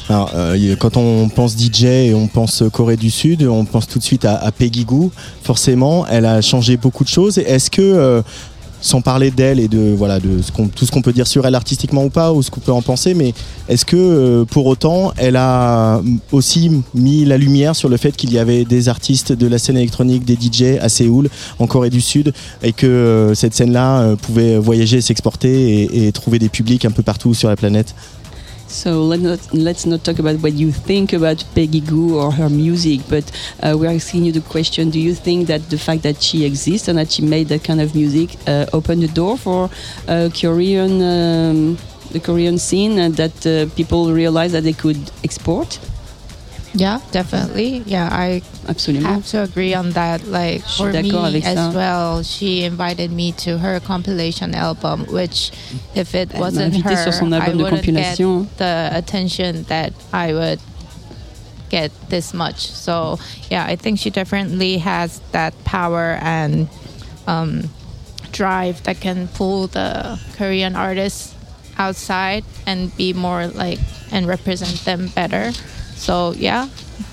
[0.08, 3.98] Alors, euh, quand on pense DJ et on pense Corée du Sud, on pense tout
[3.98, 5.10] de suite à, à Peggy Goo.
[5.42, 7.38] Forcément, elle a changé beaucoup de choses.
[7.38, 8.22] Est-ce que, euh,
[8.86, 10.40] sans parler d'elle et de voilà de
[10.74, 12.82] tout ce qu'on peut dire sur elle artistiquement ou pas, ou ce qu'on peut en
[12.82, 13.34] penser, mais
[13.68, 16.00] est-ce que euh, pour autant, elle a
[16.30, 19.76] aussi mis la lumière sur le fait qu'il y avait des artistes de la scène
[19.76, 22.32] électronique, des DJ à Séoul, en Corée du Sud,
[22.62, 27.02] et que euh, cette scène-là euh, pouvait voyager, s'exporter et trouver des publics un peu
[27.02, 27.94] partout sur la planète?
[28.68, 32.48] So let's not, let's not talk about what you think about Peggy Goo or her
[32.48, 33.24] music, but
[33.62, 36.88] uh, we're asking you the question: Do you think that the fact that she exists
[36.88, 39.70] and that she made that kind of music uh, opened the door for
[40.08, 41.78] uh, Korean, um,
[42.10, 45.78] the Korean scene, and that uh, people realized that they could export?
[46.76, 47.82] Yeah, definitely.
[47.86, 49.06] Yeah, I Absolument.
[49.06, 50.26] have to agree on that.
[50.26, 51.10] Like for me
[51.42, 51.74] as ça.
[51.74, 55.52] well, she invited me to her compilation album, which
[55.94, 58.18] if it Elle wasn't her, sur son I de wouldn't get
[58.58, 60.60] the attention that I would
[61.70, 62.68] get this much.
[62.68, 63.18] So
[63.50, 66.68] yeah, I think she definitely has that power and
[67.26, 67.70] um,
[68.32, 71.34] drive that can pull the Korean artists
[71.78, 73.78] outside and be more like
[74.12, 75.52] and represent them better.
[75.98, 76.66] So yeah,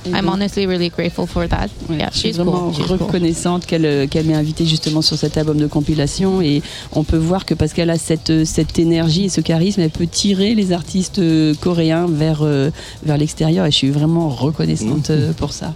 [0.06, 0.30] I'm Mhm.
[0.34, 1.70] honestly really grateful for that.
[1.90, 2.74] Yeah, Je suis she's vraiment cool.
[2.76, 2.98] She's cool.
[2.98, 6.62] reconnaissante qu'elle euh, qu'elle m'ait invitée justement sur cet album de compilation et
[6.92, 9.90] on peut voir que parce qu'elle a cette, euh, cette énergie et ce charisme, elle
[9.90, 12.44] peut tirer les artistes euh, coréens vers,
[13.04, 15.74] vers l'extérieur et je suis vraiment reconnaissante euh, pour ça.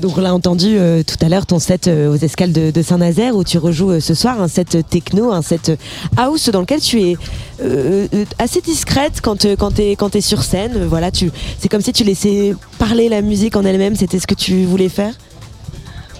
[0.00, 2.82] Donc on l'a entendu euh, tout à l'heure ton set euh, aux escales de, de
[2.82, 5.72] Saint-Nazaire où tu rejoues euh, ce soir un set techno, un set
[6.16, 7.16] house dans lequel tu es
[7.62, 10.72] euh, euh, assez discrète quand euh, quand t'es quand t'es sur scène.
[10.76, 13.96] Euh, Voilà, tu c'est comme si tu laissais parler la musique en elle-même.
[13.96, 15.14] C'était ce que tu voulais faire?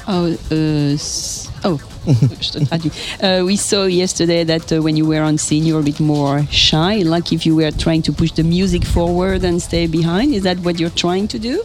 [0.09, 0.29] Oh,
[1.65, 1.79] oh.
[3.21, 5.99] Uh, we saw yesterday that uh, when you were on scene, you were a bit
[5.99, 10.33] more shy, like if you were trying to push the music forward and stay behind.
[10.33, 11.61] Is that what you're trying to do?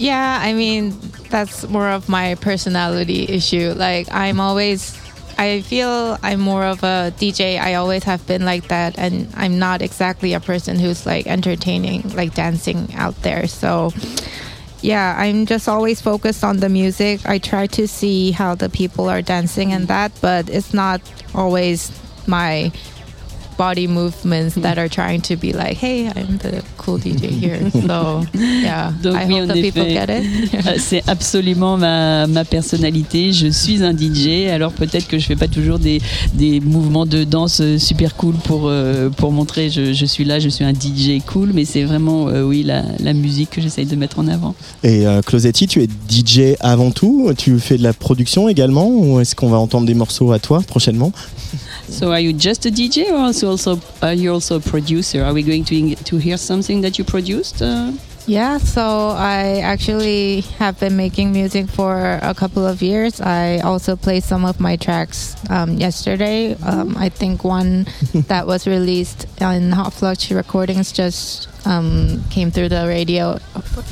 [0.00, 0.98] Yeah, I mean,
[1.28, 3.74] that's more of my personality issue.
[3.76, 4.98] Like, I'm always,
[5.36, 7.60] I feel I'm more of a DJ.
[7.60, 8.98] I always have been like that.
[8.98, 13.46] And I'm not exactly a person who's like entertaining, like dancing out there.
[13.46, 13.92] So,
[14.80, 17.20] yeah, I'm just always focused on the music.
[17.26, 21.02] I try to see how the people are dancing and that, but it's not
[21.34, 21.92] always
[22.26, 22.72] my
[23.60, 27.70] body movements that are trying to be like, hey, I'm the cool DJ here.
[27.70, 30.80] So, yeah, Donc I oui, hope en the people effet, get it.
[30.80, 33.34] c'est absolument ma, ma personnalité.
[33.34, 36.00] Je suis un DJ, alors peut-être que je fais pas toujours des,
[36.32, 40.38] des mouvements de danse euh, super cool pour, euh, pour montrer je, je suis là,
[40.38, 43.84] je suis un DJ cool, mais c'est vraiment euh, oui la, la musique que j'essaye
[43.84, 44.54] de mettre en avant.
[44.82, 49.20] Et euh, Closetti, tu es DJ avant tout Tu fais de la production également Ou
[49.20, 51.12] est-ce qu'on va entendre des morceaux à toi prochainement?
[51.90, 55.22] So are you just a DJ or also, also are you also a producer?
[55.24, 57.60] Are we going to to hear something that you produced?
[57.62, 57.92] Uh,
[58.26, 63.20] Yeah, so I actually have been making music for a couple of years.
[63.20, 66.54] I also played some of my tracks um, yesterday.
[66.62, 67.86] Um, I think one
[68.28, 73.40] that was released in Hot Flux Recordings just um, came through the radio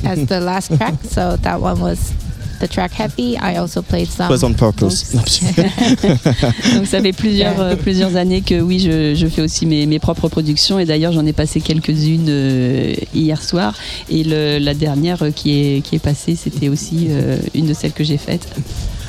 [0.05, 0.93] as the last track.
[1.03, 2.13] So that one was
[2.59, 3.35] the track Happy.
[3.37, 4.29] I also played some.
[4.29, 5.13] Was on purpose.
[6.75, 9.99] Donc ça fait plusieurs, euh, plusieurs années que oui, je, je fais aussi mes, mes
[9.99, 13.73] propres productions et d'ailleurs j'en ai passé quelques-unes euh, hier soir
[14.09, 17.73] et le- la dernière euh, qui est, qui est passée c'était aussi euh, une de
[17.73, 18.47] celles que j'ai faites.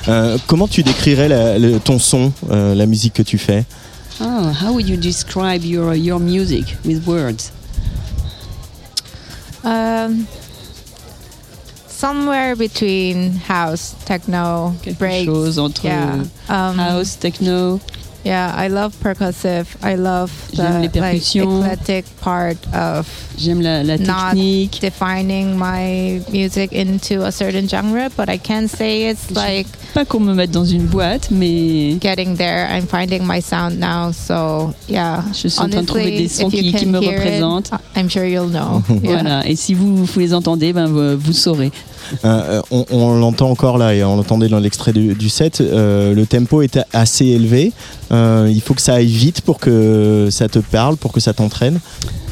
[0.08, 3.64] Euh, comment tu décrirais la- le- ton son, euh, la musique que tu fais?
[4.20, 7.52] Ah, how would you describe your, your music with words?
[9.64, 10.24] Um,
[12.00, 15.26] somewhere between house, techno, breaks.
[15.26, 16.24] chose entre yeah.
[16.48, 17.78] um, house, techno.
[18.24, 19.64] Yeah, I love percussive.
[19.82, 21.62] I love J'aime les the like, percussions.
[21.64, 23.06] eclectic part of
[23.38, 24.78] J'aime la, la not technique.
[24.82, 30.20] defining my music into a certain genre, but I can say it's like Pas qu'on
[30.20, 32.68] me mette dans une boîte, mais getting there.
[32.70, 35.24] I'm finding my sound now, so yeah.
[35.32, 37.12] Je suis en train de trouver des sons if you qui- qui can me hear
[37.14, 37.70] it, représentent.
[37.96, 38.82] I'm sure you'll know.
[39.02, 39.12] Yeah.
[39.22, 39.46] voilà.
[39.48, 41.72] Et si vous, vous les entendez, ben vous, vous saurez.
[42.24, 45.60] Euh, on on l'entend encore là et on l'entendait dans l'extrait du, du set.
[45.60, 47.72] euh, le tempo est assez élevé.
[48.12, 51.32] Euh, il faut que ça aille vite pour que ça te parle, pour que ça
[51.32, 51.80] t'entraîne.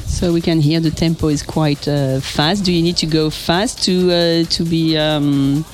[0.08, 2.64] So we can hear the tempo is quite uh, fast.
[2.64, 4.96] Do you need to go fast to uh, to be?
[4.96, 5.64] Um,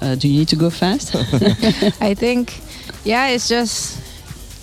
[0.00, 1.14] uh, do you need to go fast?
[2.00, 2.60] I think,
[3.04, 3.98] yeah, it's just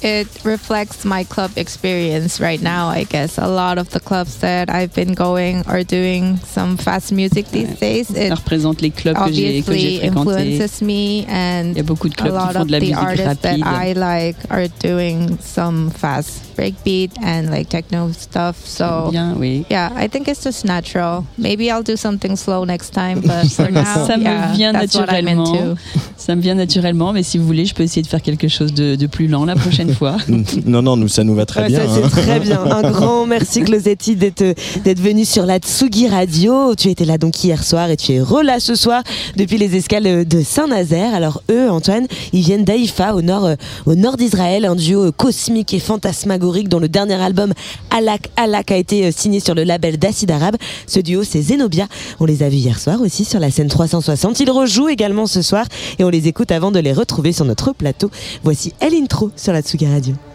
[0.04, 2.90] it reflects my club experience right now.
[2.90, 7.12] I guess a lot of the clubs that I've been going are doing some fast
[7.12, 8.10] music these days.
[8.12, 10.06] It Ça représente les clubs que j'ai fréquentés.
[10.08, 12.80] influences me, and Il y a beaucoup de clubs qui lot font of de la
[12.80, 13.66] the musique artists that rapide.
[13.66, 18.58] I like are doing some fast breakbeat and like techno stuff.
[18.66, 19.66] So Bien, oui.
[19.70, 21.26] yeah, I think it's just natural.
[21.38, 24.96] Maybe I'll do something slow next time, but for now, ça me yeah, vient that's
[24.96, 25.54] what I'm naturellement.
[25.72, 25.82] into.
[26.18, 28.74] Ça me vient naturellement, mais si vous voulez, je peux essayer de faire quelque chose
[28.74, 30.18] de, de plus lent la prochaine fois.
[30.66, 31.80] Non, non, nous, ça nous va très Ouais, bien.
[31.80, 32.10] ça, c'est hein.
[32.10, 32.60] très bien.
[32.64, 36.76] Un grand merci Closetti d'être venu sur la Tsugi Radio.
[36.76, 39.04] Tu étais là donc hier soir et tu es relà ce soir
[39.38, 41.14] depuis les escales de Saint-Nazaire.
[41.14, 43.56] Alors eux, Antoine, ils viennent d'Haïfa au nord euh,
[43.86, 47.54] au nord d'Israël, un duo euh, cosmique et fantasmagorique dont le dernier album
[47.90, 50.56] Alak Alak a été euh, signé sur le label d'Acid Arabe.
[50.88, 51.88] Ce duo, c'est Zenobia.
[52.20, 54.40] On les a vus hier soir aussi sur la scène 360.
[54.40, 55.66] Ils rejouent également ce soir
[56.00, 58.10] et on les écoute avant de les retrouver sur notre plateau.
[58.44, 60.33] Voici El Intro sur la Tsugi Radio.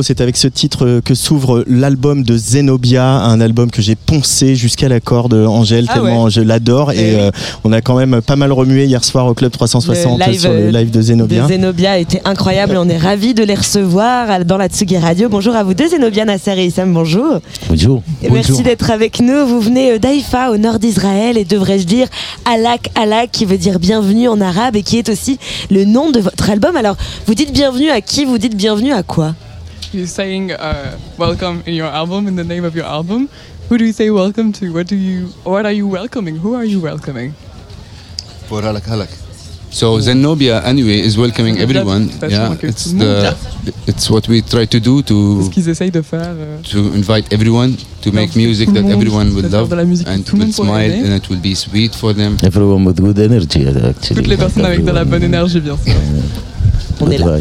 [0.00, 4.88] C'est avec ce titre que s'ouvre l'album de Zenobia, un album que j'ai poncé jusqu'à
[4.88, 6.30] la corde, Angèle, Ah tellement ouais.
[6.30, 6.92] je l'adore.
[6.92, 7.30] Eh Et euh,
[7.64, 10.50] on a quand même pas mal remué hier soir au Club 360 Le live, sur
[10.50, 11.42] le euh, live de Zenobia.
[11.42, 12.76] De Zenobia était incroyable.
[12.78, 15.28] On est ravis de les recevoir dans la Tsugi Radio.
[15.28, 16.94] Bonjour à vous deux, Zenobia Nasser et Issam.
[16.94, 17.40] Bonjour.
[17.68, 18.02] Bonjour.
[18.22, 19.46] Et merci d'être avec nous.
[19.46, 22.06] Vous venez euh, d'Haïfa, au nord d'Israël, et devrais-je dire
[22.50, 25.38] Alak Alak, qui veut dire bienvenue en arabe et qui est aussi
[25.70, 26.76] le nom de votre album.
[26.76, 26.96] Alors,
[27.26, 28.24] vous dites bienvenue à qui?
[28.24, 29.34] Vous dites bienvenue à quoi?
[29.92, 33.28] You're saying uh, welcome in your album, in the name of your album.
[33.68, 34.72] Who do you say welcome to?
[34.72, 35.26] What do you?
[35.44, 36.36] What are you welcoming?
[36.36, 37.32] Who are you welcoming?
[38.48, 39.10] For halak halak.
[39.70, 42.08] So Zenobia anyway is welcoming everyone.
[42.20, 43.36] That's Yeah, it's it's the
[43.86, 46.34] it's what we try to do to Ce qu'ils essayent de faire.
[46.38, 49.84] euh, to invite everyone to make music that everyone will de faire love de la
[49.84, 52.36] musique que and tout le will smile and it will be sweet for them.
[52.42, 54.16] Everyone with good energy, actually.
[54.16, 55.94] Toutes les personnes avec de la bonne énergie, bien sûr.
[57.02, 57.26] On est là.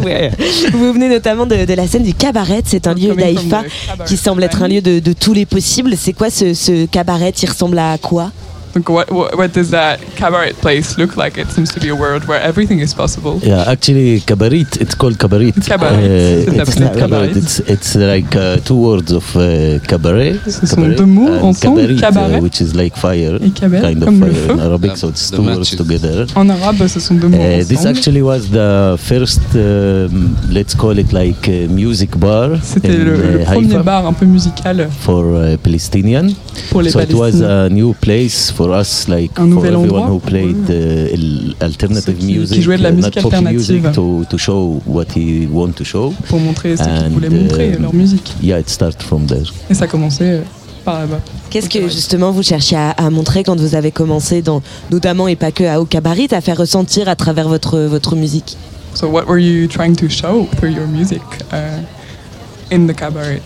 [0.04, 0.30] Ouais.
[0.72, 2.62] Vous venez notamment de, de la scène du cabaret.
[2.64, 3.68] C'est un lieu cabaret
[4.06, 5.94] qui semble être un lieu de, de tous les possibles.
[5.98, 7.30] C'est quoi ce, ce cabaret?
[7.42, 8.30] Il ressemble à quoi?
[8.74, 11.36] Donc, what, what, what does that cabaret place look like?
[11.38, 13.40] It seems to be a world where everything is possible.
[13.42, 14.66] Yeah, actually, cabaret.
[14.80, 15.52] It's called cabaret.
[15.66, 17.30] Cabaret, Uh, it's not cabaret.
[17.36, 20.34] It's it's like uh, two words of uh, cabaret.
[20.46, 22.36] Ce cabaret deux mots and ensemble, cabaret, cabaret.
[22.38, 24.60] uh, which is like fire, cabaret, kind of fire in feu.
[24.60, 24.96] Arabic.
[24.96, 26.26] So it's The two words together.
[26.36, 30.96] En arabe, ce sont deux mots Uh, this actually was the first, um, let's call
[30.98, 34.26] it like a music bar C'était in le, le uh, premier Haifa bar un peu
[34.26, 36.26] musical for uh, Palestinian.
[36.70, 40.08] pour les so it was a new place for us, like Un for everyone endroit
[40.10, 43.56] who played uh, alternative qui- qui music, jouait de la uh, musique not alternative.
[43.56, 46.12] music, to, to show what he want to show.
[46.28, 48.32] pour montrer ce qu'ils And, voulaient montrer, um, leur musique.
[48.42, 49.44] Yeah, it started from there.
[49.70, 50.42] Et ça commençait euh,
[50.84, 51.20] par là-bas.
[51.48, 54.60] Qu'est-ce que justement vous cherchiez à, à montrer quand vous avez commencé, dans,
[54.90, 58.56] notamment et pas que à Au Cabaret, à faire ressentir à travers votre, votre musique?
[58.94, 61.22] So what were you trying to show through your music
[61.52, 61.80] uh,
[62.74, 63.40] in the cabaret?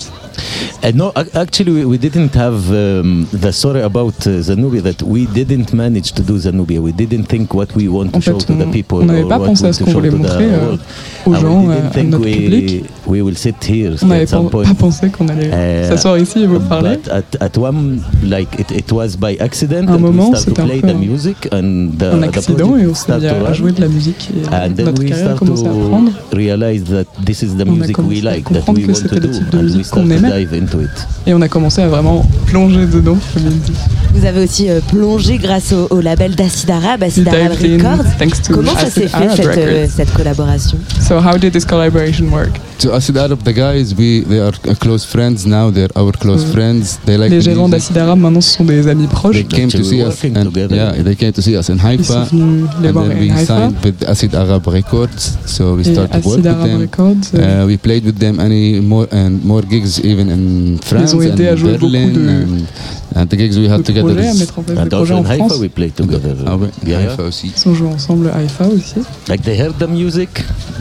[0.83, 5.03] Uh, no, ac- actually, we, we didn't have um, the story about uh, Zanubia that
[5.03, 6.81] we didn't manage to do Zanubia.
[6.81, 8.99] We didn't think what we want to En show fait, to the people.
[9.01, 10.67] on n'avait or pas what pensé we à ce to qu'on show voulait montrer, euh,
[10.67, 10.81] world.
[11.27, 12.85] aux And gens, à notre we, public.
[13.07, 14.41] we will sit here On n'avait pas,
[14.79, 16.97] pensé qu'on allait Uh, s'asseoir ici et vous parler.
[16.97, 20.63] But at, at one, like it, it was by accident, Un and moment, c'était to
[20.63, 23.23] un play peu the un- music, and the, un the accident et on s'est project
[23.23, 23.55] mis started to à run.
[23.55, 26.13] jouer de la musique et And then we carrière start à to prendre.
[26.33, 29.21] realize that this is the music we commencé à like, that comprendre we want to
[29.21, 29.29] do,
[29.59, 30.91] and we start to dive into it.
[31.27, 33.73] Et on a commencé à vraiment plonger dedans, comme il dit.
[34.15, 38.05] Vous avez aussi euh, plongé grâce au, au label d'Acid Arabe, Acid in Records.
[38.19, 40.79] thanks to Comment ça s'est fait Arab cette, euh, cette collaboration?
[41.01, 42.53] So how did this collaboration work?
[42.81, 45.71] To Acid Arab, the guys, we they are uh, close friends now.
[45.71, 46.53] They're our close Mm.
[46.53, 46.99] friends.
[47.07, 49.35] They like Les the gérants d'Acid Arabe maintenant ce sont des amis proches.
[49.37, 52.27] They came to see us, and yeah, they came to see us in Ils Haifa,
[52.27, 53.47] sont venus les and voir then en we Haïfa.
[53.47, 55.39] signed with Acid Arab Records.
[55.47, 56.81] So we started to work Acid with Arab them.
[56.81, 61.15] Records, euh, Uh, we played with them any more and more gigs even in France
[61.15, 63.83] ont aidé and à jouer beaucoup Berlin de- and, and the gigs we had de
[63.85, 64.13] together.
[64.15, 65.61] projets, à is- mettre en place des And projets also en in Haifa, France.
[65.61, 66.35] we played together.
[66.47, 67.01] Ah ouais, Yeah.
[67.01, 67.53] Haifa aussi.
[67.57, 68.97] Ils ont joué ensemble à Haïfa aussi.
[69.29, 70.29] Like they heard the music,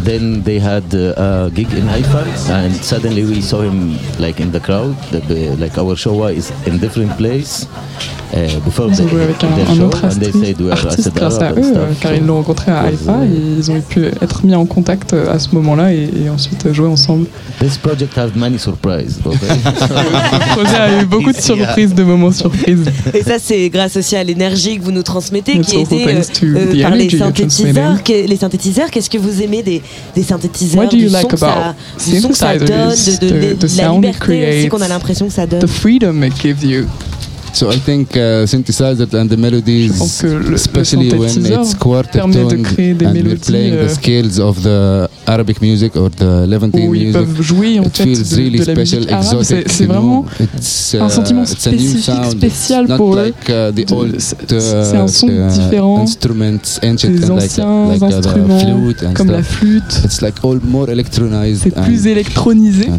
[0.04, 4.52] then they had uh, a gig in Haifa, and suddenly we saw him like in
[4.52, 4.96] the crowd.
[5.12, 7.68] The, like our show is in different place
[8.66, 12.00] before Ils the, ont joué avec un, autre artiste grâce à eux, euh, stuff.
[12.02, 15.32] car ils l'ont rencontré à Haïfa et ils ont pu être mis en contact euh,
[15.34, 17.28] à ce moment-là et, et ensuite euh, jouer ensemble.
[17.60, 19.20] This project has many surprises.
[19.26, 19.38] Okay?
[19.46, 22.86] Le projet a eu beaucoup de surprises, de moments surprises.
[23.14, 26.74] Et ça, c'est grâce aussi à l'énergie que vous nous transmettez, qui thanks to euh,
[26.74, 27.98] the par les synthétiseurs.
[28.08, 29.82] les synthétiseurs, qu'est-ce que vous aimez des,
[30.16, 31.76] des synthétiseurs What do you du like son que ça, about
[32.12, 34.82] du son que ça donne, synthesizers, de, de- the- de the la liberté aussi qu'on
[34.82, 35.60] a l'impression que ça donne?
[35.62, 36.86] The freedom it gives you?
[37.54, 41.76] So I think uh, synthesizers and the melodies, pense que le- le especially when it's
[41.76, 45.62] quartet permet de créer des and we're mélodies, playing euh, the scales of the Arabic
[45.62, 48.60] music or the Levantine où ils music, peuvent jouer en it fait feels de, really
[48.60, 49.44] de la special, musique arabe.
[49.68, 52.32] C'est vraiment It's, un uh, sentiment it's a new spécifique, sound.
[52.38, 53.24] spécial pour eux.
[53.26, 53.72] like uh,
[54.18, 58.10] c'est- uh, c'est un son uh, différent instruments, ancient des and like, anciens like uh,
[58.10, 60.02] the instruments, flute and comme la flûte.
[60.04, 61.62] It's like all more electronized.
[61.62, 62.90] C'est plus électronisé.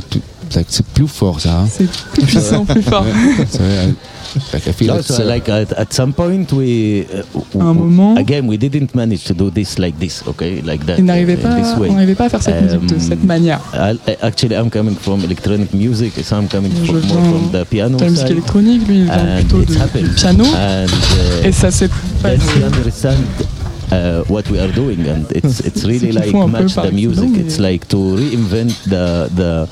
[0.68, 1.62] c'est plus fort ça.
[1.62, 1.68] hein.
[1.68, 3.04] C'est plus puissant, plus fort.
[4.52, 7.74] Like I feel No, it's, so uh, like at, at some point we, uh, un
[7.74, 10.98] moment- again we didn't manage to do this like this, okay, like that.
[10.98, 11.04] Uh,
[11.42, 11.88] pas, this way.
[11.90, 13.60] on n'arrivait pas à faire cette musique de Um, cette manière.
[13.74, 17.30] I- I- actually, I'm coming from electronic music, so I'm coming Je from, more viens
[17.30, 18.36] from the piano de la musique side.
[18.36, 19.74] électronique, lui il vient And plutôt du
[20.14, 20.44] piano.
[20.44, 21.88] And, uh, Et ça s'est
[22.24, 23.16] understand
[23.92, 27.24] uh, what we are doing, and it's it's really like match the music.
[27.24, 29.66] accident, It's like to reinvent the the, uh,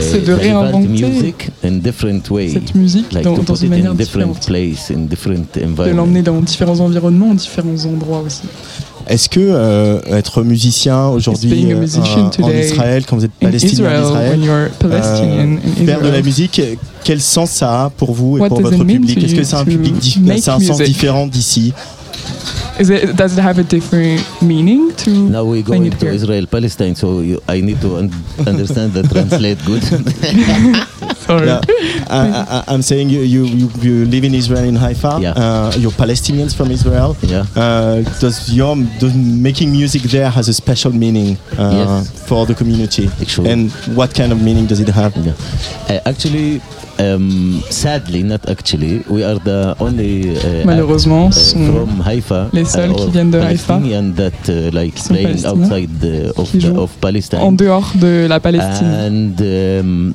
[0.00, 2.48] C'est de the réinventer music in different way.
[2.52, 5.64] cette musique like dans- to dans put une it in different place, in different de
[5.64, 5.96] environment.
[6.02, 8.42] l'emmener dans différents environnements, différents endroits aussi.
[9.06, 13.24] Est-ce que euh, être musicien aujourd'hui being a euh, musician en today Israël, quand vous
[13.24, 13.90] êtes in palestinien
[14.36, 16.24] you're Palestinian in faire de la Israel.
[16.24, 16.60] musique,
[17.04, 19.16] quel sens ça a pour vous et What pour votre public?
[19.24, 19.94] Est-ce que c'est un public
[20.36, 20.86] c'est un sens music?
[20.88, 21.72] différent d'ici?
[22.78, 26.06] Is it, does it have a different meaning to Now we I going to to.
[26.08, 28.12] Israel, Palestine, so you, I need to un-
[28.46, 29.82] understand the translate good.
[31.28, 31.46] Sorry.
[31.46, 31.60] Yeah.
[32.08, 35.18] I, I, I'm saying you, you, you, you live in Israel in Haifa.
[35.20, 35.32] Yeah.
[35.32, 37.16] Uh, you're Palestinians from Israel.
[37.22, 37.44] Yeah.
[37.56, 42.28] Uh, does your does making music there has a special meaning uh, Yes.
[42.28, 43.08] for the community?
[43.20, 43.50] Actually.
[43.50, 45.16] And what kind of meaning does it have?
[45.16, 46.60] Uh, actually,
[46.98, 52.64] um, sadly, not actually, we are the only uh, Malheureusement, uh, sont from Haifa, les
[52.64, 53.80] seuls uh, qui viennent de Haïfa,
[54.16, 55.14] that uh, like sont
[55.46, 57.40] outside the, of, qui the, jouent of Palestine.
[57.40, 58.86] en dehors de la Palestine.
[58.88, 60.14] And um,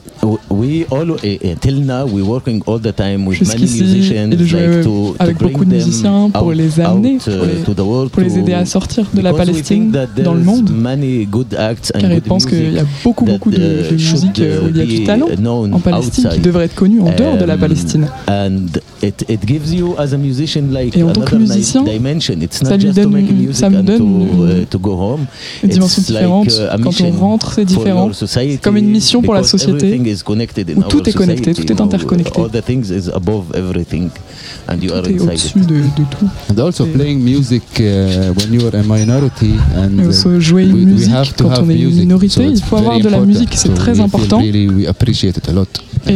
[0.50, 5.16] we all uh, till now we working all the time with many musicians like to,
[5.20, 7.80] avec to bring beaucoup de musiciens pour out- les amener, out, pour les- to the
[7.80, 9.92] world pour les to- aider à sortir de la Palestine
[10.24, 10.70] dans le monde.
[10.72, 14.68] many good acts and Car ils pensent qu'il y a beaucoup, beaucoup de, musique où
[14.70, 15.28] il y a du talent
[15.72, 18.08] en Palestine qui devrait être connu en dehors de la Palestine.
[18.28, 18.68] And
[19.02, 22.36] it, it gives you as a musician like Et en tant que musicien, dimension.
[22.42, 24.04] It's ça not lui just to donne make une- music ça me and donne to,
[24.06, 25.26] une- uh, to go home.
[25.64, 26.48] une dimension It's différente.
[26.50, 28.14] Quand on mission rentre, c'est for différent.
[28.14, 31.54] society Comme une mission pour la société, everything is connected in où tout est connecté,
[31.54, 32.42] tout est interconnecté.
[32.42, 34.10] All the things is above everything
[34.68, 35.68] and you are Tout est inside au-dessus it.
[35.68, 36.28] de, de tout.
[36.50, 37.84] And also playing music uh,
[38.38, 41.44] when you are a minority and Et uh, aussi jouer une we musique have to
[41.44, 43.28] quand have on est une minorité, so il it's faut avoir very de la important.
[43.34, 44.40] musique, c'est So très important.
[44.40, 45.68] Really, we appreciate it a lot.
[46.08, 46.14] Et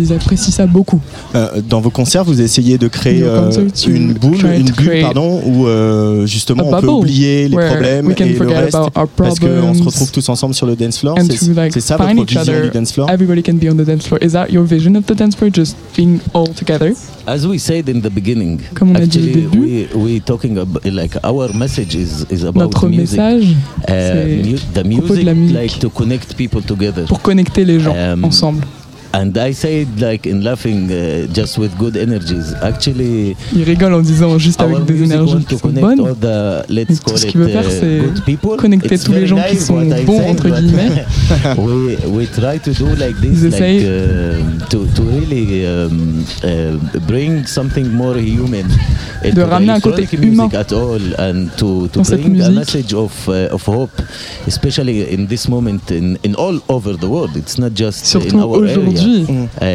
[0.00, 1.00] ils apprécient ça beaucoup.
[1.34, 4.38] Euh, dans vos concerts, vous essayez de créer In your euh, concerts, you une boule,
[4.38, 7.56] try une to bulle, create pardon, où euh, justement a on peut bubble oublier les
[7.56, 10.10] where problèmes we can et le forget reste, about our parce qu'on se problems retrouve
[10.12, 11.16] tous ensemble sur le dance floor.
[11.20, 12.62] C'est like ça votre vision other.
[12.62, 13.10] du dance floor?
[13.10, 14.18] Everybody can be on the dance floor.
[14.22, 15.50] Is that your vision of the dance floor?
[15.52, 16.92] Just being all together?
[17.26, 19.58] As we said in the beginning, Comme on a dit au actually début,
[19.94, 23.18] we we talking about like our message is is about Notre music.
[23.18, 23.44] message,
[23.82, 25.56] Uh, c'est mu- the à propos de music la musique.
[25.56, 27.04] like to connect people together.
[27.06, 28.62] pour connecter les gens Um, ensemble.
[29.12, 32.54] And I said like in laughing uh, just with good energies.
[32.62, 36.00] Actually, Il rigole en disant juste avec des énergies qui sont bonnes.
[36.00, 38.56] all the let's tout call ce it qu'il veut faire, uh, c'est good people.
[38.56, 41.04] connecter It's tous les gens qui sont bons, entre guillemets.
[41.58, 46.76] we we try to do like Ils this, like uh, to to really um, uh,
[47.08, 48.66] bring something more human.
[49.24, 52.50] the ramener un côté humain music at all and to to dans cette bring a
[52.50, 53.90] message of uh, of hope,
[54.46, 57.36] especially in this moment in in all over the world.
[57.36, 58.99] It's not just in our area.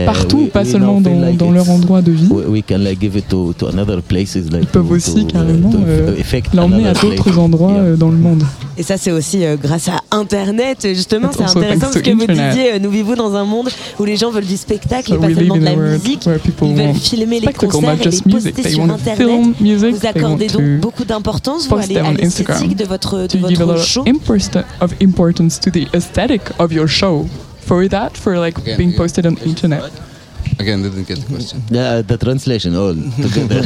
[0.05, 2.27] Partout, we- pas we seulement dans, like dans leur endroit de vie.
[2.29, 5.33] we, we can like give it to, to another places like Ils peuvent aussi to,
[5.33, 6.15] carrément euh,
[6.53, 7.37] l'emmener à d'autres place.
[7.37, 8.43] endroits euh, dans le monde.
[8.77, 10.85] Et ça, c'est aussi euh, grâce à Internet.
[10.93, 12.49] Justement, c'est Also intéressant to que vous internet.
[12.55, 13.69] disiez, euh, nous vivons dans un monde
[13.99, 15.69] où les gens veulent du spectacle So et pas we live seulement de in a
[15.71, 16.25] la world musique.
[16.25, 18.43] where people Ils veulent want filmer les spectacle, concerts et les just music.
[18.55, 19.93] poster They sur want to Internet.
[19.95, 23.27] Vous accordez donc beaucoup d'importance, à l'esthétique de votre,
[26.87, 27.25] show.
[27.67, 28.15] Of, import- of importance to the aesthetic of your show.
[28.15, 28.97] For that, for like Again, being again.
[28.97, 29.91] posted on internet.
[30.59, 31.61] Again, didn't get the question.
[31.69, 33.63] Yeah, the translation all together.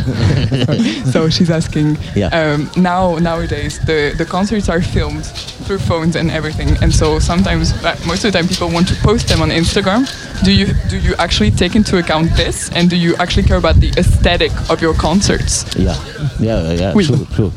[1.11, 1.98] so she's asking.
[2.16, 2.30] Yeah.
[2.30, 5.26] Um, now nowadays the the concerts are filmed
[5.66, 8.95] through phones and everything, and so sometimes, uh, most of the time, people want to
[9.03, 10.06] post them on Instagram.
[10.44, 13.76] Do you do you actually take into account this, and do you actually care about
[13.80, 15.66] the aesthetic of your concerts?
[15.78, 15.95] Yeah,
[16.40, 17.03] yeah, yeah, Oui.
[17.03, 17.52] sure, sure.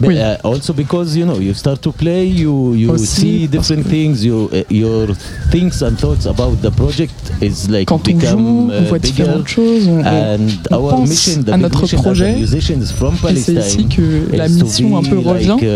[0.00, 0.20] But Oui.
[0.20, 4.22] uh, also because you know you start to play, you you Aussi, see different things.
[4.24, 5.14] You uh, your
[5.50, 9.48] things and thoughts about the project is like Quand become joue, on uh, voit différentes
[9.48, 9.88] choses.
[9.88, 12.36] On, pense à notre projet.
[12.40, 15.46] Et c'est ici que la mission un peu revient.
[15.58, 15.66] like, uh,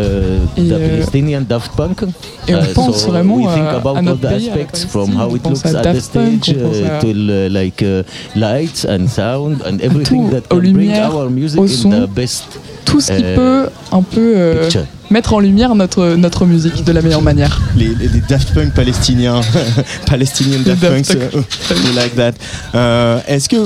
[0.60, 2.02] Et, euh, Palestinian Daft Punk.
[2.48, 4.50] et on Uh, pense so vraiment we think à- about à all notre the pays,
[4.50, 5.20] à la aspects from Palestine.
[5.20, 7.00] how On it pense looks à at the Daft Punk, stage on pense uh, à-
[7.00, 8.02] to uh, like uh,
[8.36, 11.68] lights and sound and everything tout, that aux can bring lumières, our music au in
[11.68, 12.44] son, the best
[12.84, 14.68] tout ce qui euh, peut un peu euh.
[15.10, 17.60] Mettre en lumière notre notre musique de la meilleure manière.
[17.76, 19.40] les, les- les Daft Punk palestiniens,
[20.06, 21.06] Palestinian Daft Punk.
[21.10, 21.28] euh,
[21.70, 22.32] we like that.
[22.74, 23.56] Euh, Est-ce que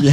[0.00, 0.12] Bien.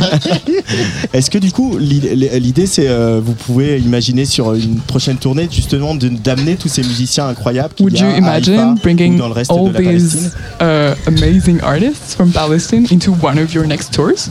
[1.14, 5.96] Est-ce que du coup l'idée c'est euh, vous pouvez imaginer sur une prochaine tournée justement
[5.96, 9.28] de- d'amener tous ces musiciens incroyables qu'il Would y a you à imagine bringing dans
[9.28, 13.66] le reste all de la these uh, amazing artists from Palestine into one of your
[13.66, 14.30] next tours?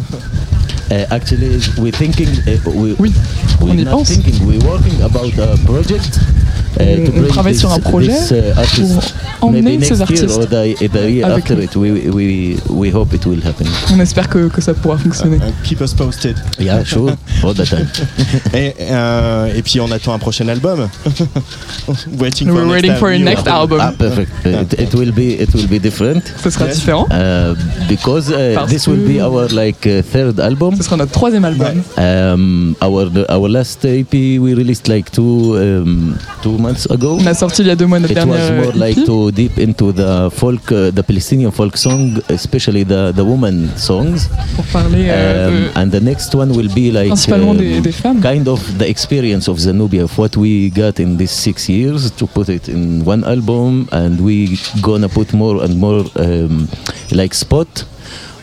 [0.90, 2.28] Uh, actually, we're thinking.
[2.46, 2.92] Uh, we,
[3.60, 4.36] we're not thinking.
[4.46, 6.18] We're working about a project
[6.80, 9.14] on bring travaille this, sur un projet this, uh, artist.
[9.40, 11.60] pour emmener ces artistes avec nous.
[11.60, 13.66] it, we, we, we hope it will happen.
[13.92, 15.38] On espère que, que ça pourra fonctionner.
[15.64, 16.36] Keep us posted.
[16.58, 17.86] Yeah, sure, all the time.
[18.54, 20.88] et, euh, et puis on attend un prochain album.
[22.18, 23.78] waiting We're waiting for a new next album.
[23.80, 24.30] Ah, perfect.
[24.44, 26.22] It, it will be it will be different.
[26.42, 27.06] Ce sera différent.
[27.10, 27.54] Uh,
[27.88, 30.76] because uh, Parce this will be que- our like uh, third album.
[30.76, 31.82] Ce sera notre troisième album.
[31.98, 37.10] Um, our our last EP we released like two um, two months ago.
[37.20, 39.30] On a sorti il y a deux mois notre It was dernière more like to
[39.30, 42.02] deep into the folk, uh, the Palestinian folk song,
[42.38, 44.28] especially the the woman songs.
[44.56, 47.92] pour parler euh, Um, and the next one will be like Principalement um, des- des
[47.92, 48.20] femmes.
[48.20, 52.26] kind of the experience of Zenobia of what we got in these six years to
[52.26, 54.36] put it in one album and we
[54.80, 56.66] gonna put more and more um,
[57.12, 57.68] like spot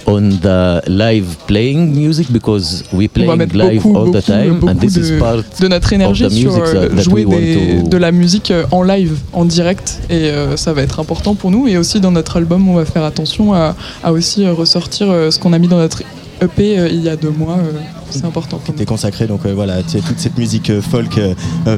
[0.08, 4.76] on the live playing music because we playing live beaucoup, all the time beaucoup and
[4.80, 7.26] this de, is part de notre énergie of the sur music euh, that, that jouer
[7.26, 10.74] we want des- to de la musique euh, en live, en direct, et euh, ça
[10.74, 11.68] va être important pour nous.
[11.68, 15.32] Et aussi dans notre album, on va faire attention à, à aussi euh, ressortir euh,
[15.32, 16.04] ce qu'on a mis dans notre
[16.42, 17.58] EP euh, il y a deux mois.
[17.58, 17.72] euh,
[18.10, 18.84] c'est important pour nous.
[18.86, 21.20] Consacré donc euh, voilà, sais, toute cette musique euh, folk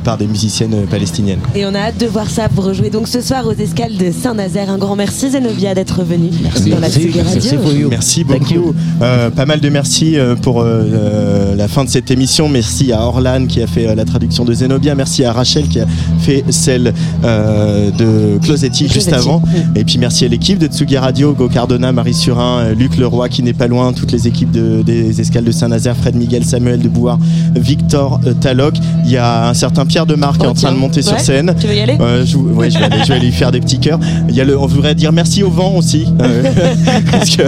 [0.03, 1.40] par des musiciennes palestiniennes.
[1.56, 4.11] Et on a hâte de voir ça pour rejouer donc ce soir aux escales de
[4.11, 4.69] Saint-Nazaire.
[4.69, 6.30] Un grand merci Zenobia d'être venue
[6.69, 7.90] dans la Tsugi Radio.
[7.90, 8.73] Merci beaucoup.
[9.02, 12.48] Euh, pas mal de merci euh, pour la fin de cette émission.
[12.49, 14.95] Merci à Orlan qui a fait euh, la traduction de Zenobia.
[14.95, 15.85] Merci à Rachel qui a
[16.19, 19.27] fait celle euh, de Closetti juste Closetti.
[19.30, 19.41] avant.
[19.76, 23.44] Et puis merci à l'équipe de Tsugi Radio, Go Cardona, Marie Surin, Luc Leroy qui
[23.44, 26.88] n'est pas loin, toutes les équipes de- des escales de Saint-Nazaire, Fred Miguel, Samuel de
[26.88, 27.19] Bouard,
[27.55, 28.75] Victor euh, Taloc.
[29.05, 31.19] Il y a un certain Pierre de Marc qui est en train de monter sur
[31.19, 31.53] scène.
[31.59, 31.97] Tu veux y aller?
[31.99, 33.99] Euh, je, ouais, je vais, aller, je vais aller lui faire des petits cœurs.
[34.30, 36.43] Il y a le, on voudrait dire merci au vent aussi, euh,
[37.11, 37.43] parce qu'il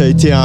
[0.00, 0.40] a été un,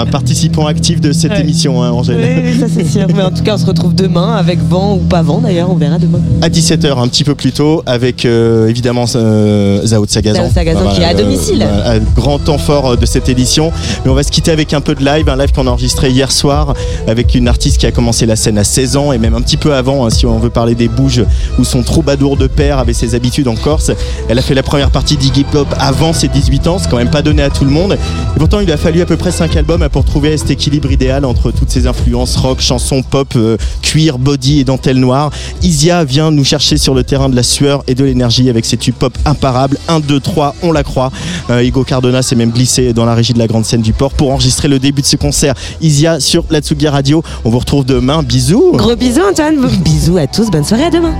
[0.00, 1.40] un participant actif de cette Ouais.
[1.40, 2.18] émission, hein, Angèle.
[2.20, 3.06] Oui, oui, ça c'est sûr.
[3.14, 5.74] Mais en tout cas, on se retrouve demain avec vent ou pas vent d'ailleurs, on
[5.74, 6.20] verra demain.
[6.40, 10.42] À 17h, un petit peu plus tôt, avec euh, évidemment euh, Zao de Sagazan.
[10.42, 11.62] Zao de Sagazan qui est à domicile.
[11.62, 13.72] un grand temps fort de cette édition.
[14.04, 16.10] Mais on va se quitter avec un peu de live, un live qu'on a enregistré
[16.10, 16.74] hier soir
[17.06, 19.56] avec une artiste qui a commencé la scène à 16 ans et même un petit
[19.56, 21.24] peu avant, hein, si on veut parler des Bouges,
[21.58, 23.90] où son troubadour de père avait ses habitudes en Corse.
[24.28, 27.10] Elle a fait la première partie d'Iggy Pop avant ses 18 ans, c'est quand même
[27.10, 27.94] pas donné à tout le monde.
[27.94, 31.24] Et pourtant, il a fallu à peu près 5 albums pour trouver cet équilibre idéal
[31.24, 35.30] entre toutes ces influences rock, chansons, pop, euh, cuir, body et dentelle noire.
[35.62, 38.76] Isia vient nous chercher sur le terrain de la sueur et de l'énergie avec ses
[38.76, 39.78] tubes pop imparables.
[39.88, 41.10] 1, 2, 3, on la croit.
[41.50, 44.32] Euh, Cardona s'est même glissé dans la régie de la grande scène du port pour
[44.32, 45.45] enregistrer le début de ce concert.
[45.80, 47.22] Isia sur la Tsugi Radio.
[47.44, 48.22] On vous retrouve demain.
[48.22, 48.72] Bisous.
[48.74, 51.14] Gros bisous Antoine, bisous à tous, bonne soirée à demain.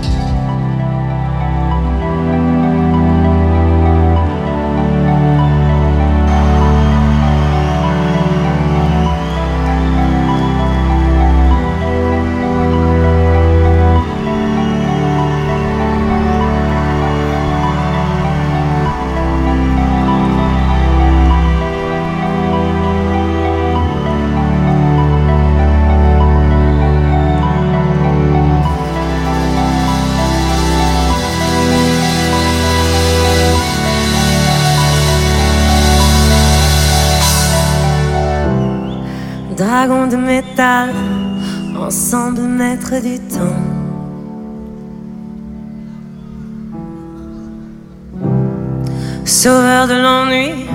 [49.46, 50.66] Sauveur de l'ennui,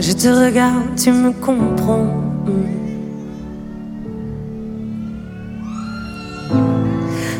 [0.00, 2.06] je te regarde, tu me comprends.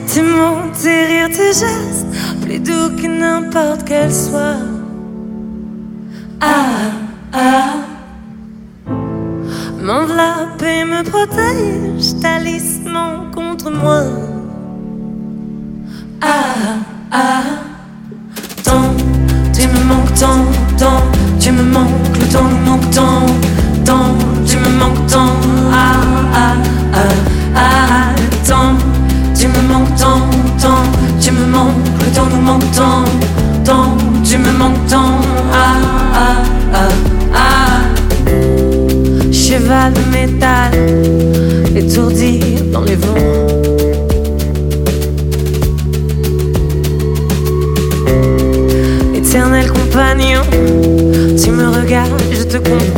[0.07, 2.07] Tes mots, tes rires, tes gestes,
[2.43, 4.57] plus doux que n'importe quel soir.
[6.43, 6.91] Ah,
[7.33, 7.73] ah.
[9.81, 14.03] M'enveloppe et me protège, talisman contre moi.
[16.21, 16.77] Ah,
[17.11, 17.62] ah.
[21.63, 23.27] Me manques, le temps nous manque tant,
[23.85, 24.15] tant,
[24.47, 25.35] tu me manques tant.
[25.73, 26.01] Ah,
[26.35, 26.55] ah,
[26.95, 26.99] ah,
[27.57, 28.15] ah.
[28.47, 28.77] Tant,
[29.39, 30.21] tu me manques tant,
[30.61, 30.83] tant,
[31.21, 33.05] tu me manques, le temps nous manque tant,
[33.65, 35.21] tant, tu me manques tant.
[35.53, 35.77] Ah,
[36.15, 36.43] ah,
[36.75, 36.89] ah,
[37.35, 37.83] ah
[39.33, 40.73] cheval de métal,
[41.77, 42.41] étourdi
[42.73, 43.62] dans les vents.
[51.43, 52.92] Tu me regardes, je te comprends.